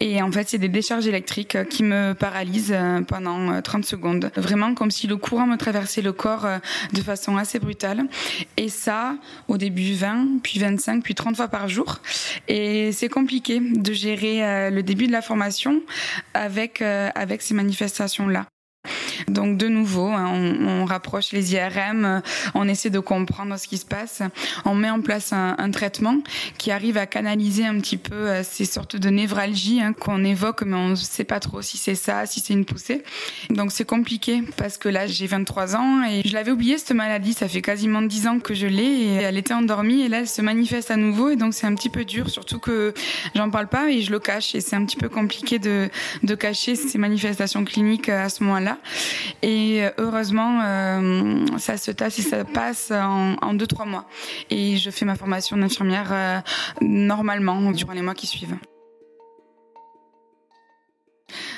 Et 0.00 0.22
en 0.22 0.30
fait, 0.30 0.48
c'est 0.48 0.58
des 0.58 0.68
décharges 0.68 1.06
électriques 1.06 1.56
qui 1.68 1.82
me 1.82 2.12
paralysent 2.12 2.72
euh, 2.72 3.00
pendant 3.02 3.60
30 3.60 3.82
euh, 3.82 3.86
secondes. 3.86 4.30
Vraiment 4.36 4.74
comme 4.74 4.90
si 4.90 5.06
le 5.06 5.16
courant 5.16 5.46
me 5.46 5.56
traversait 5.56 6.02
le 6.02 6.12
corps 6.12 6.46
euh, 6.46 6.58
de 6.92 7.00
façon 7.00 7.36
assez 7.36 7.58
brutale. 7.58 8.04
Et 8.56 8.68
ça, 8.68 9.16
au 9.48 9.56
début 9.56 9.94
20, 9.94 10.40
puis 10.42 10.58
25, 10.58 11.02
puis 11.02 11.14
30 11.14 11.36
fois 11.36 11.48
par 11.48 11.68
jour. 11.68 11.98
Et 12.48 12.92
c'est 12.92 13.08
compliqué 13.08 13.60
de 13.60 13.92
gérer 13.92 14.70
le 14.70 14.82
début 14.82 15.06
de 15.06 15.12
la 15.12 15.22
formation 15.22 15.82
avec, 16.34 16.82
avec 16.82 17.42
ces 17.42 17.54
manifestations-là. 17.54 18.43
Donc 19.28 19.56
de 19.56 19.68
nouveau, 19.68 20.08
hein, 20.08 20.30
on, 20.30 20.84
rapproche 20.84 21.32
les 21.32 21.54
IRM, 21.54 22.04
euh, 22.04 22.20
on 22.54 22.68
essaie 22.68 22.90
de 22.90 22.98
comprendre 22.98 23.56
ce 23.58 23.66
qui 23.66 23.78
se 23.78 23.86
passe, 23.86 24.22
on 24.64 24.74
met 24.74 24.90
en 24.90 25.00
place 25.00 25.32
un, 25.32 25.70
traitement 25.70 26.18
qui 26.58 26.70
arrive 26.70 26.98
à 26.98 27.06
canaliser 27.06 27.64
un 27.64 27.80
petit 27.80 27.96
peu 27.96 28.14
euh, 28.14 28.42
ces 28.44 28.64
sortes 28.64 28.96
de 28.96 29.08
névralgies 29.08 29.80
hein, 29.80 29.92
qu'on 29.92 30.24
évoque, 30.24 30.62
mais 30.62 30.76
on 30.76 30.90
ne 30.90 30.94
sait 30.94 31.24
pas 31.24 31.40
trop 31.40 31.62
si 31.62 31.78
c'est 31.78 31.94
ça, 31.94 32.26
si 32.26 32.40
c'est 32.40 32.52
une 32.52 32.64
poussée. 32.64 33.02
Donc 33.50 33.72
c'est 33.72 33.86
compliqué 33.86 34.42
parce 34.56 34.76
que 34.76 34.88
là 34.88 35.06
j'ai 35.06 35.26
23 35.26 35.76
ans 35.76 36.04
et 36.04 36.22
je 36.26 36.34
l'avais 36.34 36.50
oublié 36.50 36.76
cette 36.78 36.92
maladie, 36.92 37.32
ça 37.32 37.48
fait 37.48 37.62
quasiment 37.62 38.02
10 38.02 38.26
ans 38.28 38.38
que 38.38 38.54
je 38.54 38.66
l'ai 38.66 38.84
et 38.84 39.14
elle 39.14 39.38
était 39.38 39.54
endormie 39.54 40.02
et 40.02 40.08
là 40.08 40.20
elle 40.20 40.28
se 40.28 40.42
manifeste 40.42 40.90
à 40.90 40.96
nouveau 40.96 41.30
et 41.30 41.36
donc 41.36 41.54
c'est 41.54 41.66
un 41.66 41.74
petit 41.74 41.90
peu 41.90 42.04
dur, 42.04 42.28
surtout 42.28 42.58
que 42.58 42.92
j'en 43.34 43.50
parle 43.50 43.68
pas 43.68 43.90
et 43.90 44.02
je 44.02 44.12
le 44.12 44.18
cache 44.18 44.54
et 44.54 44.60
c'est 44.60 44.76
un 44.76 44.84
petit 44.84 44.96
peu 44.96 45.08
compliqué 45.08 45.58
de, 45.58 45.88
de 46.22 46.34
cacher 46.34 46.76
ces 46.76 46.98
manifestations 46.98 47.64
cliniques 47.64 48.08
à 48.08 48.28
ce 48.28 48.44
moment-là. 48.44 48.73
Et 49.42 49.84
euh, 49.84 49.90
heureusement, 49.98 50.60
euh, 50.62 51.46
ça 51.58 51.76
se 51.76 51.90
tasse 51.90 52.18
et 52.18 52.22
ça 52.22 52.44
passe 52.44 52.90
en, 52.90 53.36
en 53.40 53.54
deux 53.54 53.66
trois 53.66 53.86
mois. 53.86 54.06
Et 54.50 54.76
je 54.76 54.90
fais 54.90 55.04
ma 55.04 55.16
formation 55.16 55.56
d'infirmière 55.56 56.10
euh, 56.12 56.40
normalement 56.80 57.70
durant 57.72 57.92
les 57.92 58.02
mois 58.02 58.14
qui 58.14 58.26
suivent. 58.26 58.56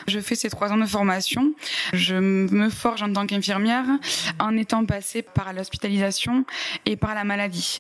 Je 0.09 0.21
fais 0.21 0.37
ces 0.37 0.51
trois 0.51 0.73
ans 0.73 0.79
de 0.79 0.87
formation. 0.87 1.53
Je 1.93 2.15
me 2.15 2.71
forge 2.71 3.03
en 3.03 3.13
tant 3.13 3.27
qu'infirmière 3.27 3.87
en 4.39 4.57
étant 4.57 4.85
passée 4.85 5.23
par 5.23 5.53
l'hospitalisation 5.53 6.45
et 6.87 6.97
par 6.97 7.15
la 7.15 7.25
maladie. 7.25 7.79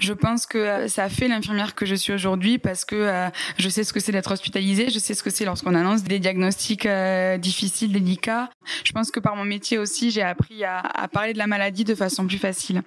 Je 0.00 0.12
pense 0.12 0.46
que 0.46 0.58
euh, 0.58 0.88
ça 0.88 1.04
a 1.04 1.08
fait 1.08 1.28
l'infirmière 1.28 1.74
que 1.74 1.86
je 1.86 1.94
suis 1.94 2.12
aujourd'hui 2.12 2.58
parce 2.58 2.84
que 2.84 2.96
euh, 2.96 3.28
je 3.58 3.68
sais 3.68 3.84
ce 3.84 3.92
que 3.92 4.00
c'est 4.00 4.12
d'être 4.12 4.30
hospitalisée, 4.30 4.90
je 4.90 4.98
sais 4.98 5.14
ce 5.14 5.22
que 5.22 5.30
c'est 5.30 5.44
lorsqu'on 5.44 5.74
annonce 5.74 6.02
des 6.02 6.18
diagnostics 6.18 6.86
euh, 6.86 7.38
difficiles, 7.38 7.92
délicats. 7.92 8.50
Je 8.84 8.92
pense 8.92 9.10
que 9.10 9.20
par 9.20 9.36
mon 9.36 9.44
métier 9.44 9.78
aussi, 9.78 10.10
j'ai 10.10 10.22
appris 10.22 10.64
à, 10.64 11.08
parler 11.12 11.32
de 11.32 11.38
la 11.38 11.46
maladie 11.46 11.84
de 11.84 11.94
façon 11.94 12.26
plus 12.26 12.38
facile 12.38 12.82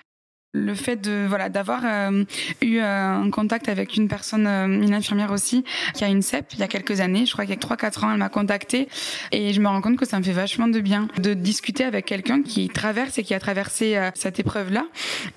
le 0.54 0.74
fait 0.74 0.96
de 0.96 1.28
voilà 1.28 1.50
d'avoir 1.50 1.82
euh, 1.86 2.24
eu 2.62 2.80
euh, 2.80 3.22
un 3.22 3.30
contact 3.30 3.70
avec 3.70 3.96
une 3.96 4.08
personne 4.08 4.48
euh, 4.48 4.66
une 4.66 4.96
infirmière 4.96 5.32
aussi 5.32 5.64
qui 5.94 6.04
a 6.04 6.08
une 6.08 6.24
CEP 6.24 6.54
il 6.54 6.60
y 6.60 6.64
a 6.64 6.68
quelques 6.68 7.02
années 7.02 7.28
je 7.28 7.34
crois 7.34 7.46
qu'il 7.46 7.54
y 7.54 7.58
a 7.58 7.60
3 7.60 7.78
4 7.78 8.04
ans 8.04 8.12
elle 8.12 8.18
m'a 8.18 8.30
contactée. 8.30 8.88
Et 9.32 9.54
je 9.54 9.62
me 9.62 9.68
rends 9.68 9.82
compte 9.82 9.98
que 9.98 10.06
ça 10.06 10.18
me 10.18 10.24
fait 10.24 10.32
vachement 10.32 10.68
de 10.68 10.80
bien 10.80 11.08
de 11.18 11.36
discuter 11.36 11.84
avec 11.84 12.06
quelqu'un 12.06 12.42
qui 12.42 12.68
traverse 12.70 13.20
et 13.20 13.24
qui 13.24 13.36
a 13.36 13.40
traversé 13.40 14.00
cette 14.16 14.40
épreuve 14.40 14.72
là 14.72 14.86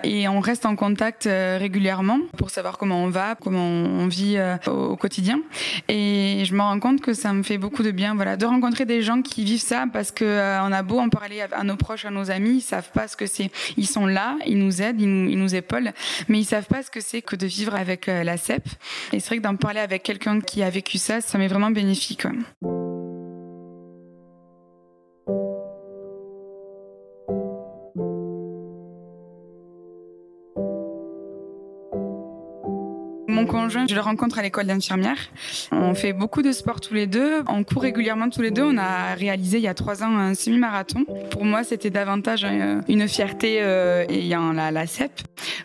et 0.03 0.29
on 0.29 0.41
reste 0.41 0.65
en 0.65 0.77
contact 0.77 1.25
régulièrement 1.25 2.19
pour 2.39 2.51
savoir 2.51 2.79
comment 2.79 3.05
on 3.05 3.11
va 3.11 3.35
comment 3.35 3.67
on 3.67 4.07
vit 4.07 4.39
au 4.67 4.97
quotidien. 4.97 5.41
Et 5.89 6.45
je 6.47 6.55
me 6.55 6.61
rends 6.63 6.81
compte 6.81 7.03
que 7.03 7.13
ça 7.13 7.33
me 7.35 7.43
fait 7.43 7.59
beaucoup 7.59 7.83
de 7.83 7.91
bien 7.91 8.15
voilà 8.15 8.37
de 8.37 8.47
rencontrer 8.47 8.87
des 8.87 9.03
gens 9.03 9.21
qui 9.21 9.45
vivent 9.45 9.61
ça 9.61 9.85
parce 9.93 10.11
que 10.11 10.25
on 10.67 10.73
a 10.73 10.83
beau 10.83 10.99
en 10.99 11.11
parler 11.11 11.43
à 11.53 11.65
nos 11.65 11.77
proches 11.77 12.07
à 12.07 12.11
nos 12.11 12.31
amis 12.31 12.57
ils 12.57 12.61
savent 12.63 12.91
pas 12.93 13.09
ce 13.09 13.17
que 13.17 13.27
c'est. 13.27 13.51
Ils 13.77 13.87
sont 13.87 14.07
là 14.07 14.37
ils 14.47 14.59
nous 14.59 14.81
aident 14.81 15.02
ils 15.03 15.39
nous, 15.39 15.55
épaulent, 15.55 15.93
mais 16.29 16.39
ils 16.39 16.45
savent 16.45 16.67
pas 16.67 16.83
ce 16.83 16.91
que 16.91 17.01
c'est 17.01 17.23
que 17.23 17.37
de 17.37 17.47
vivre 17.47 17.75
avec 17.75 18.09
euh, 18.09 18.25
la 18.25 18.37
CEP. 18.37 18.65
Et 19.13 19.21
c'est 19.21 19.27
vrai 19.27 19.39
que 19.39 19.43
d'en 19.43 19.57
parler 19.57 19.81
avec 19.81 20.03
quelqu'un 20.03 20.41
qui 20.41 20.63
a 20.63 20.71
vécu 20.71 20.99
ça, 20.99 21.21
ça 21.21 21.39
m'est 21.39 21.49
vraiment 21.49 21.71
bénéfique. 21.71 22.27
Je 33.69 33.95
le 33.95 34.01
rencontre 34.01 34.39
à 34.39 34.43
l'école 34.43 34.67
d'infirmière. 34.67 35.17
On 35.71 35.95
fait 35.95 36.13
beaucoup 36.13 36.43
de 36.43 36.53
sport 36.53 36.81
tous 36.81 36.95
les 36.95 37.07
deux. 37.07 37.43
On 37.49 37.65
court 37.65 37.83
régulièrement 37.83 38.29
tous 38.31 38.43
les 38.43 38.51
deux. 38.51 38.63
On 38.63 38.79
a 38.79 39.15
réalisé 39.15 39.59
il 39.59 39.63
y 39.63 39.69
a 39.69 39.75
trois 39.75 40.03
ans 40.03 40.17
un 40.17 40.35
semi-marathon. 40.35 41.05
Pour 41.31 41.45
moi, 41.45 41.65
c'était 41.65 41.91
davantage 41.91 42.47
une 42.89 43.09
fierté 43.09 43.59
euh, 43.61 44.05
ayant 44.09 44.53
la, 44.53 44.71
la 44.71 44.87
CEP. 44.87 45.13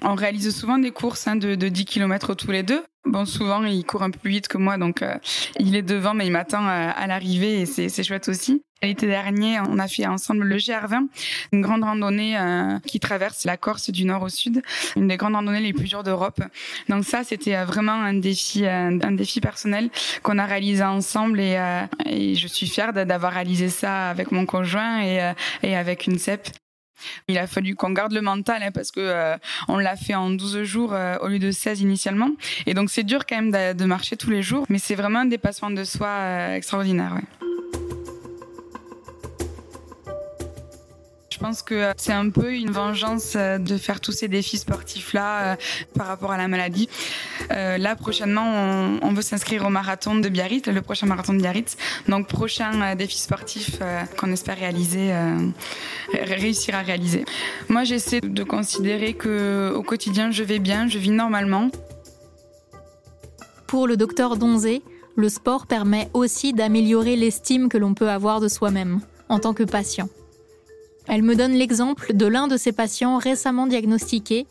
On 0.02 0.16
réalise 0.16 0.56
souvent 0.56 0.78
des 0.78 0.92
courses 0.92 1.28
hein, 1.28 1.36
de, 1.36 1.56
de 1.56 1.68
10 1.70 1.86
km 1.86 2.34
tous 2.34 2.52
les 2.52 2.64
deux. 2.64 2.84
Bon, 3.08 3.24
souvent, 3.24 3.64
il 3.64 3.86
court 3.86 4.04
un 4.04 4.12
peu 4.12 4.20
plus 4.20 4.32
vite 4.32 4.50
que 4.50 4.58
moi, 4.58 4.78
donc 4.78 5.02
euh, 5.02 5.16
il 5.60 5.78
est 5.78 5.82
devant, 5.82 6.14
mais 6.14 6.26
il 6.26 6.32
m'attend 6.32 6.68
euh, 6.68 6.92
à 6.94 7.08
l'arrivée 7.08 7.62
et 7.62 7.66
c'est 7.66 8.04
chouette 8.04 8.28
aussi. 8.28 8.64
L'été 8.84 9.08
dernier, 9.08 9.60
on 9.62 9.80
a 9.80 9.88
fait 9.88 10.06
ensemble 10.06 10.44
le 10.44 10.58
GR20, 10.58 11.08
une 11.54 11.62
grande 11.62 11.84
randonnée 11.84 12.38
euh, 12.38 12.80
qui 12.86 13.00
traverse 13.00 13.46
la 13.46 13.56
Corse 13.56 13.92
du 13.92 14.04
nord 14.04 14.24
au 14.24 14.30
sud, 14.30 14.62
une 14.98 15.08
des 15.08 15.16
grandes 15.16 15.36
randonnées 15.36 15.62
les 15.62 15.72
plus 15.72 15.88
dures 15.88 16.04
d'Europe. 16.04 16.42
Donc 16.90 17.06
ça, 17.06 17.24
c'était 17.24 17.64
vraiment 17.64 17.94
un 17.94 18.16
défi, 18.16 18.68
un, 18.68 19.12
défi 19.14 19.40
personnel 19.40 19.90
qu'on 20.22 20.38
a 20.38 20.46
réalisé 20.46 20.84
ensemble 20.84 21.40
et, 21.40 21.58
et 22.06 22.36
je 22.36 22.48
suis 22.48 22.68
fière 22.68 22.92
d'avoir 22.92 23.32
réalisé 23.32 23.70
ça 23.70 24.10
avec 24.10 24.32
mon 24.34 24.46
conjoint 24.46 25.02
et, 25.02 25.32
et 25.64 25.76
avec 25.76 26.08
une 26.08 26.20
CEP. 26.20 26.50
Il 27.28 27.38
a 27.38 27.48
fallu 27.48 27.76
qu'on 27.76 27.92
garde 27.92 28.14
le 28.14 28.22
mental 28.22 28.64
hein, 28.64 28.72
parce 28.72 28.92
que 28.92 29.00
euh, 29.00 29.38
on 29.68 29.78
l'a 29.78 29.96
fait 29.96 30.16
en 30.16 30.30
12 30.30 30.64
jours 30.64 30.94
euh, 30.94 31.18
au 31.20 31.28
lieu 31.28 31.40
de 31.40 31.52
16 31.52 31.82
initialement. 31.82 32.32
Et 32.66 32.74
donc 32.74 32.90
c'est 32.90 33.04
dur 33.04 33.26
quand 33.26 33.36
même 33.36 33.52
de, 33.52 33.74
de, 33.74 33.86
marcher 33.86 34.18
tous 34.18 34.30
les 34.30 34.42
jours, 34.42 34.66
mais 34.70 34.80
c'est 34.80 34.96
vraiment 34.96 35.20
un 35.20 35.26
dépassement 35.26 35.70
de 35.70 35.84
soi 35.84 36.08
euh, 36.08 36.56
extraordinaire. 36.56 37.14
Ouais. 37.14 37.47
Je 41.38 41.44
pense 41.44 41.62
que 41.62 41.94
c'est 41.98 42.14
un 42.14 42.32
peu 42.32 42.52
une 42.56 42.72
vengeance 42.72 43.34
euh, 43.36 43.60
de 43.60 43.78
faire 43.78 44.02
tous 44.02 44.12
ces 44.12 44.28
défis 44.28 44.58
sportifs-là 44.58 45.54
euh, 45.54 45.56
par 45.94 46.08
rapport 46.08 46.32
à 46.32 46.38
la 46.38 46.48
maladie. 46.48 46.90
Euh, 47.52 47.78
là, 47.78 47.96
prochainement, 47.96 48.42
on, 48.44 49.00
on 49.04 49.14
veut 49.14 49.22
s'inscrire 49.22 49.64
au 49.64 49.70
marathon 49.70 50.16
de 50.16 50.30
Biarritz, 50.30 50.66
le 50.66 50.82
prochain 50.82 51.06
marathon 51.06 51.34
de 51.34 51.38
Biarritz. 51.38 51.78
Donc, 52.08 52.28
prochain 52.28 52.96
défi 52.96 53.20
sportif 53.20 53.80
qu'on 54.18 54.32
espère 54.32 54.58
réaliser, 54.58 55.14
réussir 56.12 56.74
à 56.74 56.82
réaliser. 56.82 57.24
Moi, 57.70 57.84
j'essaie 57.84 58.20
de 58.20 58.44
considérer 58.44 59.14
que 59.14 59.72
au 59.76 59.84
quotidien, 59.84 60.32
je 60.32 60.44
vais 60.44 60.58
bien, 60.58 60.88
je 60.88 60.98
vis 60.98 61.12
normalement. 61.12 61.70
Pour 63.68 63.86
le 63.86 63.96
docteur 63.96 64.38
Donzé, 64.38 64.82
le 65.16 65.30
sport 65.30 65.68
permet 65.68 66.10
aussi 66.16 66.54
d'améliorer 66.54 67.16
l'estime 67.16 67.70
que 67.70 67.78
l'on 67.78 67.94
peut 67.94 68.10
avoir 68.10 68.40
de 68.40 68.48
soi-même 68.48 69.02
en 69.30 69.38
tant 69.38 69.54
que 69.54 69.64
patient. 69.64 70.10
Elle 71.08 71.24
me 71.24 71.36
donne 71.36 71.54
l'exemple 71.54 72.14
de 72.14 72.26
l'un 72.26 72.48
de 72.48 72.58
ses 72.58 72.72
patients 72.72 73.18
récemment 73.18 73.68
diagnostiqué 73.68 74.46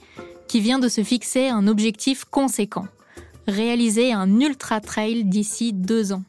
qui 0.48 0.60
vient 0.60 0.78
de 0.78 0.88
se 0.88 1.02
fixer 1.02 1.48
un 1.48 1.66
objectif 1.66 2.24
conséquent, 2.24 2.86
réaliser 3.46 4.12
un 4.12 4.40
ultra 4.40 4.80
trail 4.80 5.24
d'ici 5.24 5.72
deux 5.72 6.12
ans. 6.12 6.22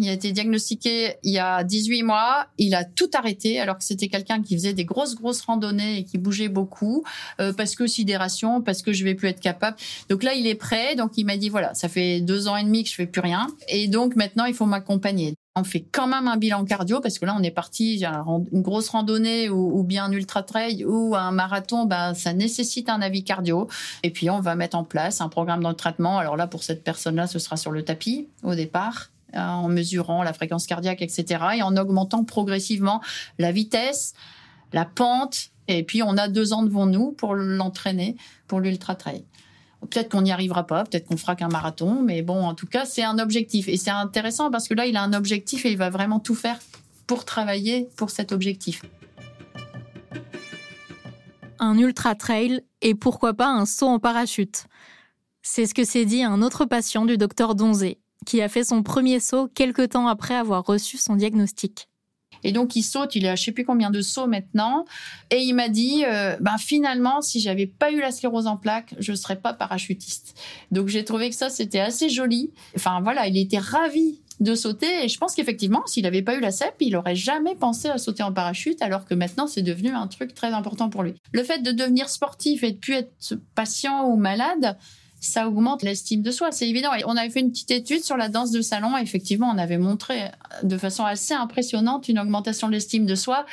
Il 0.00 0.08
a 0.08 0.12
été 0.12 0.32
diagnostiqué 0.32 1.16
il 1.22 1.32
y 1.32 1.38
a 1.38 1.64
18 1.64 2.02
mois. 2.02 2.46
Il 2.56 2.74
a 2.74 2.84
tout 2.84 3.10
arrêté 3.12 3.60
alors 3.60 3.76
que 3.76 3.84
c'était 3.84 4.08
quelqu'un 4.08 4.42
qui 4.42 4.54
faisait 4.54 4.72
des 4.72 4.84
grosses, 4.84 5.14
grosses 5.14 5.42
randonnées 5.42 5.98
et 5.98 6.04
qui 6.04 6.18
bougeait 6.18 6.48
beaucoup 6.48 7.04
euh, 7.40 7.52
parce 7.52 7.74
que 7.74 7.86
sidération, 7.86 8.62
parce 8.62 8.80
que 8.80 8.92
je 8.92 9.04
vais 9.04 9.14
plus 9.14 9.28
être 9.28 9.40
capable. 9.40 9.76
Donc 10.08 10.22
là, 10.22 10.34
il 10.34 10.46
est 10.46 10.54
prêt. 10.54 10.96
Donc 10.96 11.18
il 11.18 11.26
m'a 11.26 11.36
dit 11.36 11.50
voilà, 11.50 11.74
ça 11.74 11.90
fait 11.90 12.20
deux 12.20 12.48
ans 12.48 12.56
et 12.56 12.64
demi 12.64 12.84
que 12.84 12.90
je 12.90 12.94
fais 12.94 13.06
plus 13.06 13.20
rien. 13.20 13.48
Et 13.68 13.88
donc 13.88 14.16
maintenant, 14.16 14.46
il 14.46 14.54
faut 14.54 14.66
m'accompagner. 14.66 15.34
On 15.54 15.64
fait 15.64 15.84
quand 15.92 16.06
même 16.06 16.28
un 16.28 16.38
bilan 16.38 16.64
cardio 16.64 17.00
parce 17.00 17.18
que 17.18 17.26
là, 17.26 17.36
on 17.38 17.42
est 17.42 17.50
parti 17.50 18.02
une 18.52 18.62
grosse 18.62 18.88
randonnée 18.88 19.50
ou, 19.50 19.82
bien 19.82 20.06
un 20.06 20.12
ultra 20.12 20.42
trail 20.42 20.84
ou 20.86 21.14
un 21.14 21.30
marathon. 21.30 21.84
Ben, 21.84 22.14
ça 22.14 22.32
nécessite 22.32 22.88
un 22.88 23.02
avis 23.02 23.22
cardio. 23.22 23.68
Et 24.02 24.10
puis, 24.10 24.30
on 24.30 24.40
va 24.40 24.54
mettre 24.54 24.78
en 24.78 24.84
place 24.84 25.20
un 25.20 25.28
programme 25.28 25.62
de 25.62 25.72
traitement. 25.72 26.18
Alors 26.18 26.36
là, 26.36 26.46
pour 26.46 26.62
cette 26.62 26.82
personne-là, 26.82 27.26
ce 27.26 27.38
sera 27.38 27.58
sur 27.58 27.70
le 27.70 27.84
tapis 27.84 28.28
au 28.42 28.54
départ 28.54 29.10
euh, 29.34 29.40
en 29.40 29.68
mesurant 29.68 30.22
la 30.22 30.32
fréquence 30.32 30.66
cardiaque, 30.66 31.02
etc. 31.02 31.44
Et 31.58 31.62
en 31.62 31.76
augmentant 31.76 32.24
progressivement 32.24 33.02
la 33.38 33.52
vitesse, 33.52 34.14
la 34.72 34.86
pente. 34.86 35.50
Et 35.68 35.82
puis, 35.82 36.02
on 36.02 36.16
a 36.16 36.28
deux 36.28 36.54
ans 36.54 36.62
devant 36.62 36.86
nous 36.86 37.12
pour 37.12 37.34
l'entraîner 37.34 38.16
pour 38.46 38.60
l'ultra 38.60 38.94
trail. 38.94 39.24
Peut-être 39.90 40.10
qu'on 40.10 40.22
n'y 40.22 40.32
arrivera 40.32 40.66
pas, 40.66 40.84
peut-être 40.84 41.06
qu'on 41.06 41.16
fera 41.16 41.36
qu'un 41.36 41.48
marathon, 41.48 42.02
mais 42.02 42.22
bon, 42.22 42.44
en 42.44 42.54
tout 42.54 42.66
cas, 42.66 42.84
c'est 42.84 43.02
un 43.02 43.18
objectif. 43.18 43.68
Et 43.68 43.76
c'est 43.76 43.90
intéressant 43.90 44.50
parce 44.50 44.68
que 44.68 44.74
là, 44.74 44.86
il 44.86 44.96
a 44.96 45.02
un 45.02 45.12
objectif 45.12 45.66
et 45.66 45.72
il 45.72 45.76
va 45.76 45.90
vraiment 45.90 46.20
tout 46.20 46.34
faire 46.34 46.58
pour 47.06 47.24
travailler 47.24 47.88
pour 47.96 48.10
cet 48.10 48.32
objectif. 48.32 48.82
Un 51.58 51.78
ultra 51.78 52.14
trail 52.14 52.62
et 52.80 52.94
pourquoi 52.94 53.34
pas 53.34 53.48
un 53.48 53.66
saut 53.66 53.86
en 53.86 53.98
parachute. 53.98 54.66
C'est 55.42 55.66
ce 55.66 55.74
que 55.74 55.84
s'est 55.84 56.04
dit 56.04 56.22
un 56.22 56.40
autre 56.42 56.64
patient 56.64 57.04
du 57.04 57.18
docteur 57.18 57.54
Donzé, 57.54 57.98
qui 58.24 58.40
a 58.40 58.48
fait 58.48 58.64
son 58.64 58.82
premier 58.82 59.20
saut 59.20 59.48
quelque 59.48 59.84
temps 59.84 60.06
après 60.06 60.34
avoir 60.34 60.64
reçu 60.64 60.96
son 60.96 61.16
diagnostic. 61.16 61.88
Et 62.44 62.52
donc 62.52 62.76
il 62.76 62.82
saute, 62.82 63.14
il 63.14 63.26
à 63.26 63.36
je 63.36 63.44
sais 63.44 63.52
plus 63.52 63.64
combien 63.64 63.90
de 63.90 64.00
sauts 64.00 64.26
maintenant. 64.26 64.84
Et 65.30 65.38
il 65.38 65.54
m'a 65.54 65.68
dit, 65.68 66.04
euh, 66.06 66.36
ben 66.40 66.58
finalement, 66.58 67.20
si 67.20 67.40
j'avais 67.40 67.66
pas 67.66 67.90
eu 67.90 68.00
la 68.00 68.10
sclérose 68.10 68.46
en 68.46 68.56
plaques, 68.56 68.94
je 68.98 69.12
serais 69.14 69.36
pas 69.36 69.52
parachutiste. 69.52 70.38
Donc 70.70 70.88
j'ai 70.88 71.04
trouvé 71.04 71.30
que 71.30 71.36
ça 71.36 71.50
c'était 71.50 71.80
assez 71.80 72.08
joli. 72.08 72.50
Enfin 72.76 73.00
voilà, 73.02 73.26
il 73.26 73.36
était 73.36 73.58
ravi 73.58 74.20
de 74.40 74.54
sauter. 74.54 75.04
Et 75.04 75.08
je 75.08 75.18
pense 75.18 75.34
qu'effectivement, 75.34 75.82
s'il 75.86 76.02
n'avait 76.02 76.22
pas 76.22 76.34
eu 76.34 76.40
la 76.40 76.50
CEP, 76.50 76.74
il 76.80 76.96
aurait 76.96 77.16
jamais 77.16 77.54
pensé 77.54 77.88
à 77.88 77.98
sauter 77.98 78.22
en 78.22 78.32
parachute, 78.32 78.82
alors 78.82 79.04
que 79.04 79.14
maintenant, 79.14 79.46
c'est 79.46 79.62
devenu 79.62 79.90
un 79.90 80.06
truc 80.08 80.34
très 80.34 80.52
important 80.52 80.90
pour 80.90 81.02
lui. 81.02 81.14
Le 81.32 81.42
fait 81.42 81.60
de 81.60 81.72
devenir 81.72 82.08
sportif 82.08 82.62
et 82.64 82.72
de 82.72 82.78
plus 82.78 82.94
être 82.94 83.34
patient 83.54 84.06
ou 84.06 84.16
malade, 84.16 84.76
ça 85.22 85.46
augmente 85.46 85.82
l'estime 85.82 86.20
de 86.20 86.30
soi, 86.32 86.50
c'est 86.50 86.68
évident. 86.68 86.92
Et 86.94 87.04
on 87.06 87.16
avait 87.16 87.30
fait 87.30 87.40
une 87.40 87.50
petite 87.50 87.70
étude 87.70 88.02
sur 88.02 88.16
la 88.16 88.28
danse 88.28 88.50
de 88.50 88.60
salon. 88.60 88.96
effectivement, 88.96 89.50
on 89.54 89.58
avait 89.58 89.78
montré 89.78 90.24
de 90.64 90.76
façon 90.76 91.04
assez 91.04 91.32
impressionnante 91.32 92.08
une 92.08 92.18
augmentation 92.18 92.66
de 92.66 92.72
l'estime 92.72 93.06
de 93.06 93.14
soi. 93.14 93.46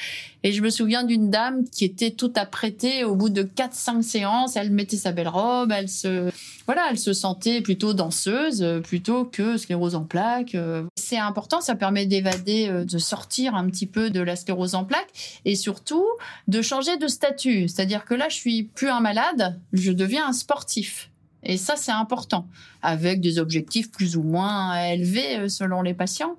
Et 0.44 0.52
je 0.52 0.62
me 0.62 0.70
souviens 0.70 1.04
d'une 1.04 1.30
dame 1.30 1.66
qui 1.70 1.86
était 1.86 2.12
toute 2.12 2.38
apprêtée 2.38 3.04
au 3.04 3.16
bout 3.16 3.30
de 3.30 3.44
4-5 3.44 4.02
séances. 4.02 4.56
Elle 4.56 4.72
mettait 4.72 4.98
sa 4.98 5.12
belle 5.12 5.28
robe, 5.28 5.72
elle 5.72 5.90
se, 5.90 6.32
voilà, 6.66 6.88
elle 6.90 6.98
se 6.98 7.14
sentait 7.14 7.62
plutôt 7.62 7.94
danseuse 7.94 8.66
plutôt 8.84 9.26
que 9.26 9.58
sclérose 9.58 9.96
en 9.96 10.04
plaques. 10.04 10.58
C'est 10.96 11.18
important, 11.18 11.62
ça 11.62 11.76
permet 11.76 12.06
d'évader, 12.06 12.68
euh, 12.70 12.86
de 12.86 12.98
sortir 12.98 13.56
un 13.56 13.70
petit 13.70 13.86
peu 13.86 14.10
de 14.10 14.22
la 14.22 14.36
sclérose 14.36 14.76
en 14.76 14.86
plaques 14.86 15.42
et 15.46 15.56
surtout 15.56 16.06
de 16.48 16.62
changer 16.62 16.98
de 16.98 17.08
statut. 17.08 17.68
C'est-à-dire 17.68 18.06
que 18.06 18.14
là, 18.14 18.28
je 18.30 18.36
suis 18.36 18.64
plus 18.64 18.90
un 18.90 19.00
malade, 19.00 19.60
je 19.74 19.92
deviens 19.92 20.28
un 20.28 20.34
sportif. 20.34 21.10
Et 21.44 21.58
ça, 21.58 21.76
c'est 21.76 21.92
important, 21.92 22.48
avec 22.82 23.22
des 23.22 23.40
objectifs 23.40 23.92
plus 23.92 24.18
ou 24.18 24.24
moins 24.24 24.76
élevés 24.84 25.40
euh, 25.40 25.48
selon 25.48 25.82
les 25.82 25.94
patients. 25.94 26.36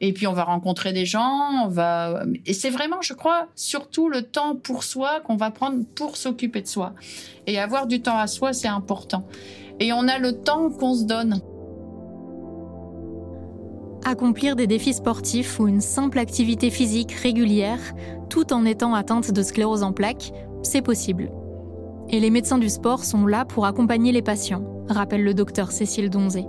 Et 0.00 0.12
puis, 0.12 0.26
on 0.26 0.32
va 0.32 0.44
rencontrer 0.44 0.92
des 0.92 1.06
gens, 1.06 1.64
on 1.64 1.68
va. 1.68 2.24
Et 2.44 2.52
c'est 2.52 2.70
vraiment, 2.70 3.00
je 3.02 3.14
crois, 3.14 3.46
surtout 3.54 4.08
le 4.08 4.22
temps 4.22 4.56
pour 4.56 4.82
soi 4.82 5.20
qu'on 5.20 5.36
va 5.36 5.50
prendre 5.52 5.84
pour 5.94 6.16
s'occuper 6.16 6.60
de 6.60 6.66
soi. 6.66 6.92
Et 7.46 7.58
avoir 7.58 7.86
du 7.86 8.02
temps 8.02 8.18
à 8.18 8.26
soi, 8.26 8.52
c'est 8.52 8.68
important. 8.68 9.24
Et 9.78 9.92
on 9.92 10.08
a 10.08 10.18
le 10.18 10.32
temps 10.32 10.70
qu'on 10.70 10.94
se 10.94 11.04
donne. 11.04 11.40
Accomplir 14.04 14.56
des 14.56 14.66
défis 14.66 14.94
sportifs 14.94 15.60
ou 15.60 15.68
une 15.68 15.80
simple 15.80 16.18
activité 16.18 16.70
physique 16.70 17.12
régulière, 17.12 17.80
tout 18.28 18.52
en 18.52 18.64
étant 18.64 18.94
atteinte 18.94 19.30
de 19.30 19.42
sclérose 19.42 19.84
en 19.84 19.92
plaques, 19.92 20.32
c'est 20.64 20.82
possible. 20.82 21.30
Et 22.08 22.20
les 22.20 22.30
médecins 22.30 22.58
du 22.58 22.68
sport 22.68 23.04
sont 23.04 23.26
là 23.26 23.44
pour 23.44 23.66
accompagner 23.66 24.12
les 24.12 24.22
patients, 24.22 24.64
rappelle 24.88 25.24
le 25.24 25.34
docteur 25.34 25.70
Cécile 25.70 26.10
Donzé. 26.10 26.44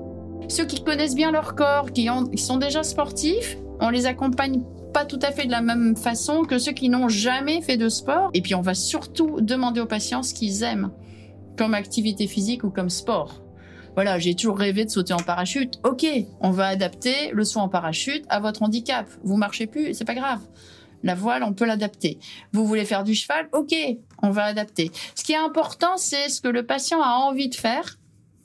Ceux 0.50 0.66
qui 0.66 0.84
connaissent 0.84 1.16
bien 1.16 1.32
leur 1.32 1.56
corps, 1.56 1.92
qui, 1.92 2.10
sont 2.38 2.58
déjà 2.58 2.84
sportifs, 2.84 3.58
on 3.80 3.90
les 3.90 4.06
accompagne 4.06 4.62
pas 4.94 5.06
tout 5.06 5.20
à 5.22 5.32
fait 5.32 5.46
de 5.46 5.52
la 5.52 5.62
même 5.62 5.96
façon 5.96 6.44
que 6.44 6.60
ceux 6.60 6.74
qui 6.74 6.90
n'ont 6.90 7.10
jamais 7.10 7.62
fait 7.62 7.78
de 7.78 7.90
sport. 7.90 8.30
Et 8.34 8.42
puis 8.42 8.54
on 8.56 8.62
va 8.62 8.76
surtout 8.76 9.42
demander 9.42 9.82
aux 9.82 9.86
patients 9.86 10.22
ce 10.22 10.34
qu'ils 10.34 10.64
aiment 10.64 10.92
comme 11.58 11.74
activité 11.74 12.28
physique 12.28 12.64
ou 12.64 12.70
comme 12.70 12.90
sport. 12.90 13.42
Voilà, 13.96 14.18
j'ai 14.18 14.34
toujours 14.34 14.58
rêvé 14.58 14.86
de 14.86 14.90
sauter 14.90 15.14
en 15.14 15.18
parachute. 15.18 15.80
Ok, 15.84 16.06
on 16.42 16.50
va 16.50 16.68
adapter 16.68 17.32
le 17.32 17.44
saut 17.44 17.60
en 17.60 17.70
parachute 17.70 18.26
à 18.28 18.40
votre 18.40 18.64
handicap. 18.64 19.06
Vous 19.24 19.38
marchez 19.38 19.68
plus, 19.68 19.94
c'est 19.94 20.06
pas 20.06 20.16
grave. 20.16 20.40
La 21.04 21.16
voile, 21.16 21.44
on 21.44 21.54
peut 21.54 21.66
l'adapter. 21.66 22.18
Vous 22.54 22.66
voulez 22.66 22.86
faire 22.86 23.04
du 23.04 23.14
cheval? 23.14 23.50
Ok, 23.52 23.76
on 24.22 24.32
va 24.32 24.46
adapter. 24.46 24.92
Ce 25.16 25.24
qui 25.24 25.34
est 25.34 25.38
important, 25.38 25.98
c'est 25.98 26.30
ce 26.30 26.42
que 26.42 26.48
le 26.48 26.66
patient 26.66 27.02
a 27.02 27.10
envie 27.10 27.50
de 27.50 27.56
faire 27.56 27.98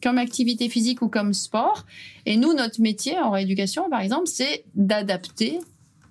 comme 0.03 0.18
activité 0.18 0.68
physique 0.68 1.03
ou 1.03 1.09
comme 1.09 1.33
sport. 1.33 1.85
Et 2.27 2.37
nous, 2.37 2.55
notre 2.55 2.81
métier 2.81 3.18
en 3.18 3.31
rééducation, 3.31 3.88
par 3.90 4.01
exemple, 4.01 4.27
c'est 4.27 4.64
d'adapter 4.75 5.61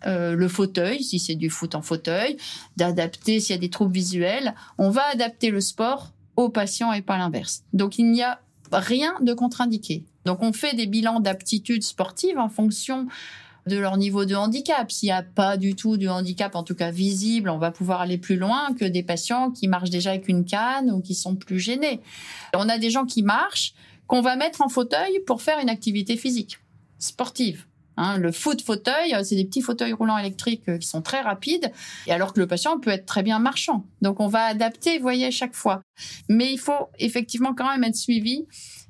euh, 0.05 0.35
le 0.35 0.47
fauteuil, 0.47 1.03
si 1.03 1.19
c'est 1.19 1.35
du 1.35 1.49
foot 1.49 1.75
en 1.75 1.81
fauteuil, 1.81 2.37
d'adapter 2.75 3.39
s'il 3.39 3.55
y 3.55 3.57
a 3.57 3.61
des 3.61 3.69
troubles 3.69 3.93
visuels. 3.93 4.55
On 4.77 4.89
va 4.89 5.03
adapter 5.11 5.49
le 5.49 5.61
sport 5.61 6.11
au 6.35 6.49
patient 6.49 6.93
et 6.93 7.01
pas 7.01 7.17
l'inverse. 7.17 7.63
Donc 7.73 7.97
il 7.97 8.11
n'y 8.11 8.23
a 8.23 8.39
rien 8.71 9.15
de 9.21 9.33
contre-indiqué. 9.33 10.05
Donc 10.25 10.43
on 10.43 10.53
fait 10.53 10.75
des 10.75 10.85
bilans 10.85 11.19
d'aptitude 11.19 11.83
sportive 11.83 12.37
en 12.37 12.49
fonction 12.49 13.07
de 13.67 13.77
leur 13.77 13.97
niveau 13.97 14.25
de 14.25 14.35
handicap. 14.35 14.91
S'il 14.91 15.07
n'y 15.07 15.13
a 15.13 15.23
pas 15.23 15.57
du 15.57 15.75
tout 15.75 15.97
de 15.97 16.07
handicap, 16.07 16.55
en 16.55 16.63
tout 16.63 16.75
cas 16.75 16.91
visible, 16.91 17.49
on 17.49 17.59
va 17.59 17.71
pouvoir 17.71 18.01
aller 18.01 18.17
plus 18.17 18.37
loin 18.37 18.73
que 18.79 18.85
des 18.85 19.03
patients 19.03 19.51
qui 19.51 19.67
marchent 19.67 19.91
déjà 19.91 20.11
avec 20.11 20.27
une 20.27 20.45
canne 20.45 20.91
ou 20.91 21.01
qui 21.01 21.13
sont 21.13 21.35
plus 21.35 21.59
gênés. 21.59 22.01
On 22.55 22.67
a 22.69 22.77
des 22.77 22.89
gens 22.89 23.05
qui 23.05 23.21
marchent 23.21 23.73
qu'on 24.07 24.21
va 24.21 24.35
mettre 24.35 24.61
en 24.61 24.69
fauteuil 24.69 25.19
pour 25.27 25.41
faire 25.41 25.59
une 25.59 25.69
activité 25.69 26.17
physique 26.17 26.59
sportive. 26.97 27.65
Hein, 27.97 28.19
le 28.19 28.31
foot 28.31 28.61
fauteuil, 28.61 29.15
c'est 29.23 29.35
des 29.35 29.45
petits 29.45 29.61
fauteuils 29.61 29.93
roulants 29.93 30.19
électriques 30.19 30.69
euh, 30.69 30.77
qui 30.77 30.87
sont 30.87 31.01
très 31.01 31.21
rapides, 31.21 31.71
et 32.05 32.13
alors 32.13 32.31
que 32.31 32.39
le 32.39 32.45
patient 32.45 32.79
peut 32.79 32.91
être 32.91 33.07
très 33.07 33.23
bien 33.23 33.39
marchant. 33.39 33.85
Donc 34.01 34.19
on 34.19 34.27
va 34.27 34.43
adapter, 34.45 34.97
vous 34.97 35.01
voyez, 35.01 35.31
chaque 35.31 35.55
fois. 35.55 35.81
Mais 36.29 36.53
il 36.53 36.59
faut 36.59 36.89
effectivement 36.99 37.55
quand 37.55 37.69
même 37.69 37.83
être 37.83 37.95
suivi 37.95 38.45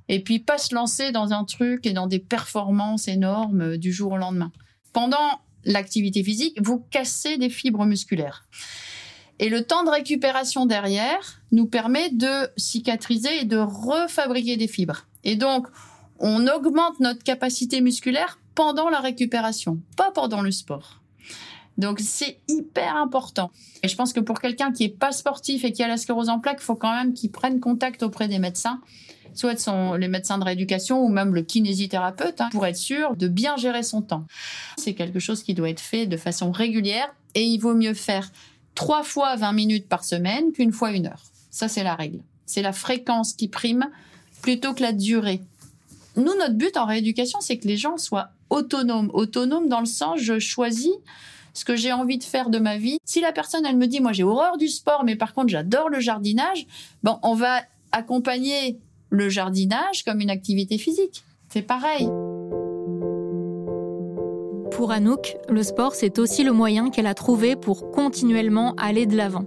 et 0.09 0.21
puis 0.21 0.39
pas 0.39 0.57
se 0.57 0.75
lancer 0.75 1.11
dans 1.11 1.31
un 1.31 1.45
truc 1.45 1.85
et 1.85 1.93
dans 1.93 2.07
des 2.07 2.19
performances 2.19 3.07
énormes 3.07 3.61
euh, 3.61 3.77
du 3.77 3.93
jour 3.93 4.11
au 4.13 4.17
lendemain. 4.17 4.51
Pendant 4.97 5.41
l'activité 5.63 6.23
physique, 6.23 6.57
vous 6.59 6.79
cassez 6.89 7.37
des 7.37 7.51
fibres 7.51 7.85
musculaires. 7.85 8.47
Et 9.37 9.47
le 9.47 9.63
temps 9.63 9.83
de 9.83 9.91
récupération 9.91 10.65
derrière 10.65 11.43
nous 11.51 11.67
permet 11.67 12.09
de 12.09 12.49
cicatriser 12.57 13.41
et 13.41 13.45
de 13.45 13.57
refabriquer 13.57 14.57
des 14.57 14.67
fibres. 14.67 15.05
Et 15.23 15.35
donc, 15.35 15.67
on 16.17 16.47
augmente 16.47 16.99
notre 16.99 17.23
capacité 17.23 17.79
musculaire 17.79 18.39
pendant 18.55 18.89
la 18.89 18.99
récupération, 18.99 19.79
pas 19.97 20.09
pendant 20.09 20.41
le 20.41 20.49
sport. 20.49 21.03
Donc 21.77 21.99
c'est 21.99 22.39
hyper 22.47 22.95
important. 22.95 23.51
Et 23.83 23.87
je 23.87 23.95
pense 23.95 24.13
que 24.13 24.19
pour 24.19 24.39
quelqu'un 24.39 24.71
qui 24.71 24.85
est 24.85 24.97
pas 24.97 25.11
sportif 25.11 25.63
et 25.63 25.73
qui 25.73 25.83
a 25.83 25.87
la 25.87 25.97
sclérose 25.97 26.29
en 26.29 26.39
plaques, 26.39 26.57
il 26.61 26.65
faut 26.65 26.75
quand 26.75 26.91
même 26.91 27.13
qu'il 27.13 27.31
prenne 27.31 27.59
contact 27.59 28.01
auprès 28.01 28.27
des 28.27 28.39
médecins, 28.39 28.81
soit 29.33 29.97
les 29.97 30.07
médecins 30.07 30.37
de 30.37 30.43
rééducation 30.43 31.03
ou 31.03 31.09
même 31.09 31.33
le 31.33 31.41
kinésithérapeute, 31.41 32.41
hein, 32.41 32.49
pour 32.51 32.65
être 32.65 32.77
sûr 32.77 33.15
de 33.15 33.27
bien 33.27 33.57
gérer 33.57 33.83
son 33.83 34.01
temps. 34.01 34.25
C'est 34.77 34.93
quelque 34.93 35.19
chose 35.19 35.43
qui 35.43 35.53
doit 35.53 35.69
être 35.69 35.79
fait 35.79 36.05
de 36.05 36.17
façon 36.17 36.51
régulière 36.51 37.13
et 37.35 37.43
il 37.43 37.59
vaut 37.59 37.75
mieux 37.75 37.93
faire 37.93 38.31
trois 38.75 39.03
fois 39.03 39.35
20 39.35 39.53
minutes 39.53 39.87
par 39.87 40.03
semaine 40.03 40.51
qu'une 40.51 40.71
fois 40.71 40.91
une 40.91 41.07
heure. 41.07 41.23
Ça, 41.49 41.67
c'est 41.67 41.83
la 41.83 41.95
règle. 41.95 42.19
C'est 42.45 42.61
la 42.61 42.73
fréquence 42.73 43.33
qui 43.33 43.47
prime 43.47 43.87
plutôt 44.41 44.73
que 44.73 44.81
la 44.81 44.93
durée. 44.93 45.41
Nous, 46.15 46.35
notre 46.37 46.53
but 46.53 46.77
en 46.77 46.85
rééducation, 46.85 47.41
c'est 47.41 47.57
que 47.57 47.67
les 47.67 47.77
gens 47.77 47.97
soient 47.97 48.29
autonomes. 48.49 49.09
Autonomes 49.13 49.67
dans 49.67 49.79
le 49.79 49.85
sens, 49.85 50.19
je 50.19 50.39
choisis 50.39 50.91
ce 51.53 51.65
que 51.65 51.75
j'ai 51.75 51.91
envie 51.91 52.19
de 52.19 52.23
faire 52.23 52.49
de 52.49 52.59
ma 52.59 52.77
vie. 52.77 52.99
Si 53.03 53.19
la 53.19 53.31
personne, 53.31 53.65
elle 53.65 53.77
me 53.77 53.87
dit, 53.87 53.99
moi, 53.99 54.13
j'ai 54.13 54.23
horreur 54.23 54.57
du 54.57 54.67
sport, 54.67 55.03
mais 55.03 55.15
par 55.15 55.33
contre, 55.33 55.49
j'adore 55.49 55.89
le 55.89 55.99
jardinage, 55.99 56.67
bon, 57.03 57.19
on 57.23 57.33
va 57.33 57.61
accompagner 57.91 58.79
le 59.09 59.29
jardinage 59.29 60.03
comme 60.05 60.21
une 60.21 60.29
activité 60.29 60.77
physique. 60.77 61.23
C'est 61.49 61.61
pareil. 61.61 62.09
Pour 64.71 64.91
Anouk, 64.91 65.37
le 65.49 65.63
sport, 65.63 65.95
c'est 65.95 66.19
aussi 66.19 66.43
le 66.43 66.51
moyen 66.51 66.89
qu'elle 66.89 67.07
a 67.07 67.13
trouvé 67.13 67.55
pour 67.55 67.91
continuellement 67.91 68.73
aller 68.75 69.05
de 69.05 69.15
l'avant. 69.15 69.45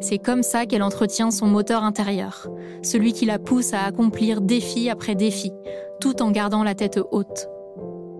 C'est 0.00 0.18
comme 0.18 0.42
ça 0.42 0.66
qu'elle 0.66 0.82
entretient 0.82 1.30
son 1.30 1.46
moteur 1.46 1.84
intérieur, 1.84 2.48
celui 2.82 3.12
qui 3.12 3.24
la 3.24 3.38
pousse 3.38 3.72
à 3.72 3.84
accomplir 3.84 4.40
défi 4.40 4.90
après 4.90 5.14
défi, 5.14 5.52
tout 6.00 6.22
en 6.22 6.30
gardant 6.30 6.64
la 6.64 6.74
tête 6.74 7.00
haute 7.10 7.48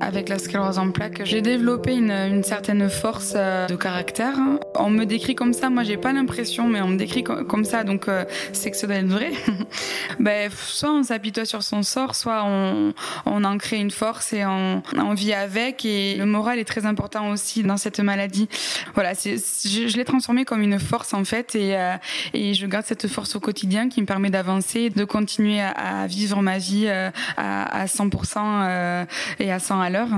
avec 0.02 0.28
la 0.28 0.38
sclérose 0.38 0.78
en 0.78 0.90
plaques, 0.90 1.22
j'ai 1.24 1.42
développé 1.42 1.94
une, 1.94 2.42
certaine 2.42 2.90
force 2.90 3.34
euh, 3.36 3.66
de 3.68 3.76
caractère. 3.76 4.34
On 4.74 4.90
me 4.90 5.04
décrit 5.04 5.36
comme 5.36 5.52
ça, 5.52 5.70
moi 5.70 5.84
j'ai 5.84 5.96
pas 5.96 6.12
l'impression, 6.12 6.68
mais 6.68 6.80
on 6.80 6.88
me 6.88 6.96
décrit 6.96 7.22
comme 7.22 7.64
ça, 7.64 7.84
donc 7.84 8.08
euh, 8.08 8.24
c'est 8.52 8.72
que 8.72 8.76
ça 8.76 8.88
doit 8.88 8.96
être 8.96 9.06
vrai. 9.06 9.30
ben, 10.18 10.50
soit 10.50 10.90
on 10.90 11.04
s'apitoie 11.04 11.44
sur 11.44 11.62
son 11.62 11.84
sort, 11.84 12.16
soit 12.16 12.44
on, 12.44 12.92
en 13.26 13.58
crée 13.58 13.78
une 13.78 13.90
force 13.90 14.32
et 14.32 14.44
on, 14.44 14.82
vit 15.14 15.32
avec. 15.32 15.84
Et 15.84 16.16
le 16.16 16.26
moral 16.26 16.58
est 16.58 16.64
très 16.64 16.84
important 16.84 17.30
aussi 17.30 17.62
dans 17.62 17.76
cette 17.76 18.00
maladie. 18.00 18.48
Voilà, 18.94 19.12
je, 19.14 19.96
l'ai 19.96 20.04
transformé 20.04 20.44
comme 20.44 20.62
une 20.62 20.80
force 20.80 21.14
en 21.14 21.24
fait, 21.24 21.54
et, 21.54 21.76
euh, 21.76 21.94
et 22.34 22.54
je 22.54 22.66
garde 22.66 22.86
cette 22.86 23.06
force 23.06 23.36
au 23.36 23.40
quotidien 23.40 23.88
qui 23.88 24.00
me 24.00 24.06
permet 24.06 24.30
d'avancer, 24.30 24.90
de 24.90 25.04
continuer 25.04 25.60
à, 25.60 26.06
vivre 26.08 26.42
ma 26.42 26.58
vie 26.58 26.88
à, 26.88 27.12
à 27.36 27.86
100% 27.86 29.06
et 29.38 29.52
à 29.52 29.58
100 29.58 29.80
à 29.80 29.91
l'heure 29.92 30.08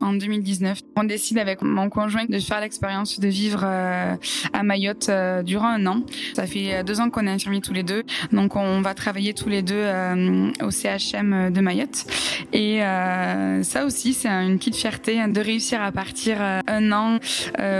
en 0.00 0.12
2019. 0.12 0.80
On 0.96 1.04
décide 1.04 1.38
avec 1.38 1.62
mon 1.62 1.90
conjoint 1.90 2.24
de 2.28 2.38
faire 2.38 2.60
l'expérience 2.60 3.18
de 3.20 3.28
vivre 3.28 3.62
euh, 3.64 4.14
à 4.52 4.62
Mayotte 4.62 5.08
euh, 5.08 5.42
durant 5.42 5.68
un 5.68 5.86
an. 5.86 6.02
Ça 6.34 6.46
fait 6.46 6.74
euh, 6.76 6.82
deux 6.82 7.00
ans 7.00 7.10
qu'on 7.10 7.26
est 7.26 7.30
infirmiers 7.30 7.60
tous 7.60 7.72
les 7.72 7.82
deux, 7.82 8.04
donc 8.32 8.56
on 8.56 8.80
va 8.80 8.94
travailler 8.94 9.34
tous 9.34 9.48
les 9.48 9.62
deux 9.62 9.84
au 10.62 10.70
CHM 10.70 11.52
de 11.52 11.60
Mayotte. 11.60 12.04
Et 12.52 12.80
ça 13.62 13.84
aussi, 13.84 14.14
c'est 14.14 14.28
une 14.28 14.58
petite 14.58 14.76
fierté 14.76 15.26
de 15.26 15.40
réussir 15.40 15.82
à 15.82 15.92
partir 15.92 16.40
un 16.40 16.92
an, 16.92 17.18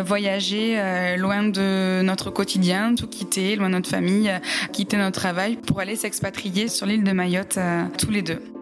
voyager 0.05 1.17
loin 1.17 1.45
de 1.45 2.03
notre 2.03 2.31
quotidien, 2.31 2.95
tout 2.95 3.07
quitter, 3.07 3.57
loin 3.57 3.69
de 3.69 3.75
notre 3.75 3.91
famille, 3.91 4.31
quitter 4.73 4.97
notre 4.97 5.19
travail 5.19 5.57
pour 5.57 5.81
aller 5.81 5.97
s'expatrier 5.97 6.69
sur 6.69 6.87
l'île 6.87 7.05
de 7.05 7.13
Mayotte 7.13 7.59
tous 7.99 8.11
les 8.11 8.23
deux. 8.23 8.58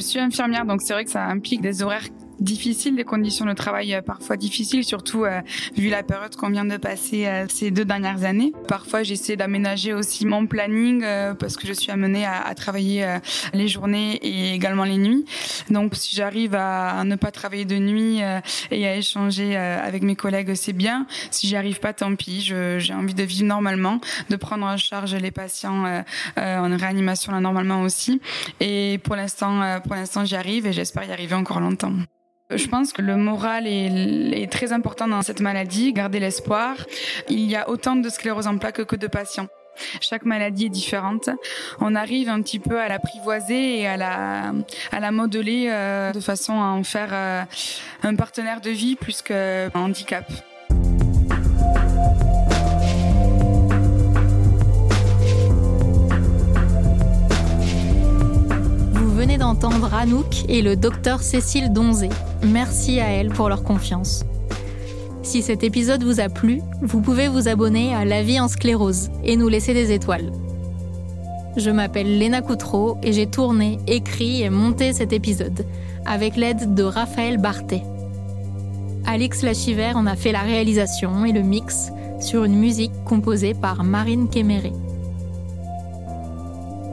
Je 0.00 0.06
suis 0.06 0.18
infirmière, 0.18 0.64
donc 0.64 0.80
c'est 0.80 0.94
vrai 0.94 1.04
que 1.04 1.10
ça 1.10 1.26
implique 1.26 1.60
des 1.60 1.82
horaires 1.82 2.08
difficile, 2.40 2.96
des 2.96 3.04
conditions 3.04 3.44
de 3.44 3.52
travail 3.52 3.94
euh, 3.94 4.02
parfois 4.02 4.36
difficiles, 4.36 4.84
surtout 4.84 5.24
euh, 5.24 5.40
vu 5.76 5.88
la 5.88 6.02
période 6.02 6.34
qu'on 6.36 6.50
vient 6.50 6.64
de 6.64 6.76
passer 6.76 7.26
euh, 7.26 7.46
ces 7.48 7.70
deux 7.70 7.84
dernières 7.84 8.24
années. 8.24 8.52
Parfois, 8.66 9.02
j'essaie 9.02 9.36
d'aménager 9.36 9.92
aussi 9.92 10.26
mon 10.26 10.46
planning 10.46 11.04
parce 11.38 11.56
que 11.56 11.66
je 11.66 11.72
suis 11.72 11.90
amenée 11.90 12.24
à, 12.24 12.40
à 12.40 12.54
travailler 12.54 13.18
les 13.52 13.68
journées 13.68 14.14
et 14.16 14.54
également 14.54 14.84
les 14.84 14.96
nuits. 14.96 15.24
Donc, 15.68 15.94
si 15.94 16.16
j'arrive 16.16 16.54
à, 16.54 17.04
ne 17.04 17.16
pas 17.16 17.30
travailler 17.30 17.64
de 17.64 17.76
nuit 17.76 18.20
et 18.70 18.86
à 18.86 18.96
échanger 18.96 19.56
avec 19.56 20.02
mes 20.02 20.16
collègues, 20.16 20.54
c'est 20.54 20.72
bien. 20.72 21.06
Si 21.30 21.46
j'y 21.46 21.56
arrive 21.56 21.80
pas, 21.80 21.92
tant 21.92 22.14
pis. 22.14 22.40
J'ai 22.40 22.94
envie 22.94 23.14
de 23.14 23.22
vivre 23.22 23.46
normalement, 23.46 24.00
de 24.28 24.36
prendre 24.36 24.66
en 24.66 24.76
charge 24.76 25.14
les 25.14 25.30
patients 25.30 26.02
en 26.36 26.76
réanimation 26.76 27.32
là 27.32 27.40
normalement 27.40 27.82
aussi. 27.82 28.20
Et 28.60 28.98
pour 29.02 29.16
l'instant, 29.16 29.80
pour 29.82 29.94
l'instant, 29.94 30.24
j'y 30.24 30.36
arrive 30.36 30.66
et 30.66 30.72
j'espère 30.72 31.04
y 31.04 31.12
arriver 31.12 31.34
encore 31.34 31.60
longtemps. 31.60 31.92
Je 32.50 32.66
pense 32.66 32.92
que 32.92 33.02
le 33.02 33.16
moral 33.16 33.66
est, 33.66 34.50
très 34.50 34.72
important 34.72 35.06
dans 35.06 35.22
cette 35.22 35.40
maladie, 35.40 35.92
garder 35.92 36.18
l'espoir. 36.18 36.74
Il 37.28 37.40
y 37.40 37.54
a 37.54 37.68
autant 37.68 37.96
de 37.96 38.08
sclérose 38.08 38.46
en 38.46 38.58
plaques 38.58 38.84
que 38.84 38.96
de 38.96 39.06
patients. 39.06 39.48
Chaque 40.00 40.24
maladie 40.24 40.66
est 40.66 40.70
différente. 40.70 41.30
On 41.80 41.94
arrive 41.94 42.28
un 42.28 42.42
petit 42.42 42.58
peu 42.58 42.80
à 42.80 42.88
l'apprivoiser 42.88 43.80
et 43.80 43.86
à 43.86 43.96
la, 43.96 44.52
à 44.90 45.00
la 45.00 45.10
modeler 45.10 45.68
euh, 45.68 46.12
de 46.12 46.20
façon 46.20 46.54
à 46.60 46.66
en 46.66 46.82
faire 46.82 47.10
euh, 47.12 47.42
un 48.02 48.14
partenaire 48.16 48.60
de 48.60 48.70
vie 48.70 48.96
plus 48.96 49.22
qu'un 49.22 49.70
handicap. 49.74 50.24
D'entendre 59.50 59.92
Anouk 59.92 60.44
et 60.48 60.62
le 60.62 60.76
docteur 60.76 61.22
Cécile 61.22 61.72
Donzé. 61.72 62.08
Merci 62.44 63.00
à 63.00 63.08
elle 63.08 63.30
pour 63.30 63.48
leur 63.48 63.64
confiance. 63.64 64.24
Si 65.24 65.42
cet 65.42 65.64
épisode 65.64 66.04
vous 66.04 66.20
a 66.20 66.28
plu, 66.28 66.62
vous 66.82 67.00
pouvez 67.00 67.26
vous 67.26 67.48
abonner 67.48 67.92
à 67.92 68.04
La 68.04 68.22
vie 68.22 68.38
en 68.38 68.46
sclérose 68.46 69.10
et 69.24 69.36
nous 69.36 69.48
laisser 69.48 69.74
des 69.74 69.90
étoiles. 69.90 70.30
Je 71.56 71.70
m'appelle 71.70 72.18
Léna 72.18 72.42
Coutreau 72.42 72.96
et 73.02 73.12
j'ai 73.12 73.26
tourné, 73.26 73.78
écrit 73.88 74.42
et 74.42 74.50
monté 74.50 74.92
cet 74.92 75.12
épisode 75.12 75.66
avec 76.06 76.36
l'aide 76.36 76.74
de 76.74 76.84
Raphaël 76.84 77.38
Bartet. 77.38 77.82
Alix 79.04 79.42
Lachiver 79.42 79.94
en 79.96 80.06
a 80.06 80.14
fait 80.14 80.30
la 80.30 80.42
réalisation 80.42 81.24
et 81.24 81.32
le 81.32 81.42
mix 81.42 81.90
sur 82.20 82.44
une 82.44 82.56
musique 82.56 82.92
composée 83.04 83.54
par 83.54 83.82
Marine 83.82 84.28
Kéméré. 84.28 84.72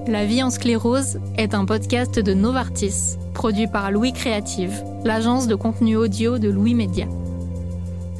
La 0.08 0.24
vie 0.24 0.42
en 0.42 0.50
sclérose 0.50 1.20
est 1.36 1.54
un 1.54 1.66
podcast 1.66 2.18
de 2.18 2.34
Novartis, 2.34 3.18
produit 3.34 3.68
par 3.68 3.92
Louis 3.92 4.14
Créative, 4.14 4.82
l'agence 5.04 5.48
de 5.48 5.56
contenu 5.56 5.98
audio 5.98 6.38
de 6.38 6.50
Louis 6.50 6.74
Média. 6.74 7.08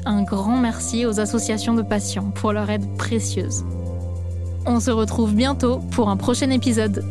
Un 0.04 0.24
grand 0.24 0.58
merci 0.58 1.06
aux 1.06 1.22
associations 1.22 1.76
de 1.76 1.82
patients 1.82 2.30
pour 2.36 2.52
leur 2.52 2.70
aide 2.70 2.86
précieuse. 2.98 3.64
On 4.66 4.82
se 4.82 4.92
retrouve 4.92 5.34
bientôt 5.34 5.78
pour 5.92 6.10
un 6.10 6.18
prochain 6.18 6.50
épisode. 6.50 7.06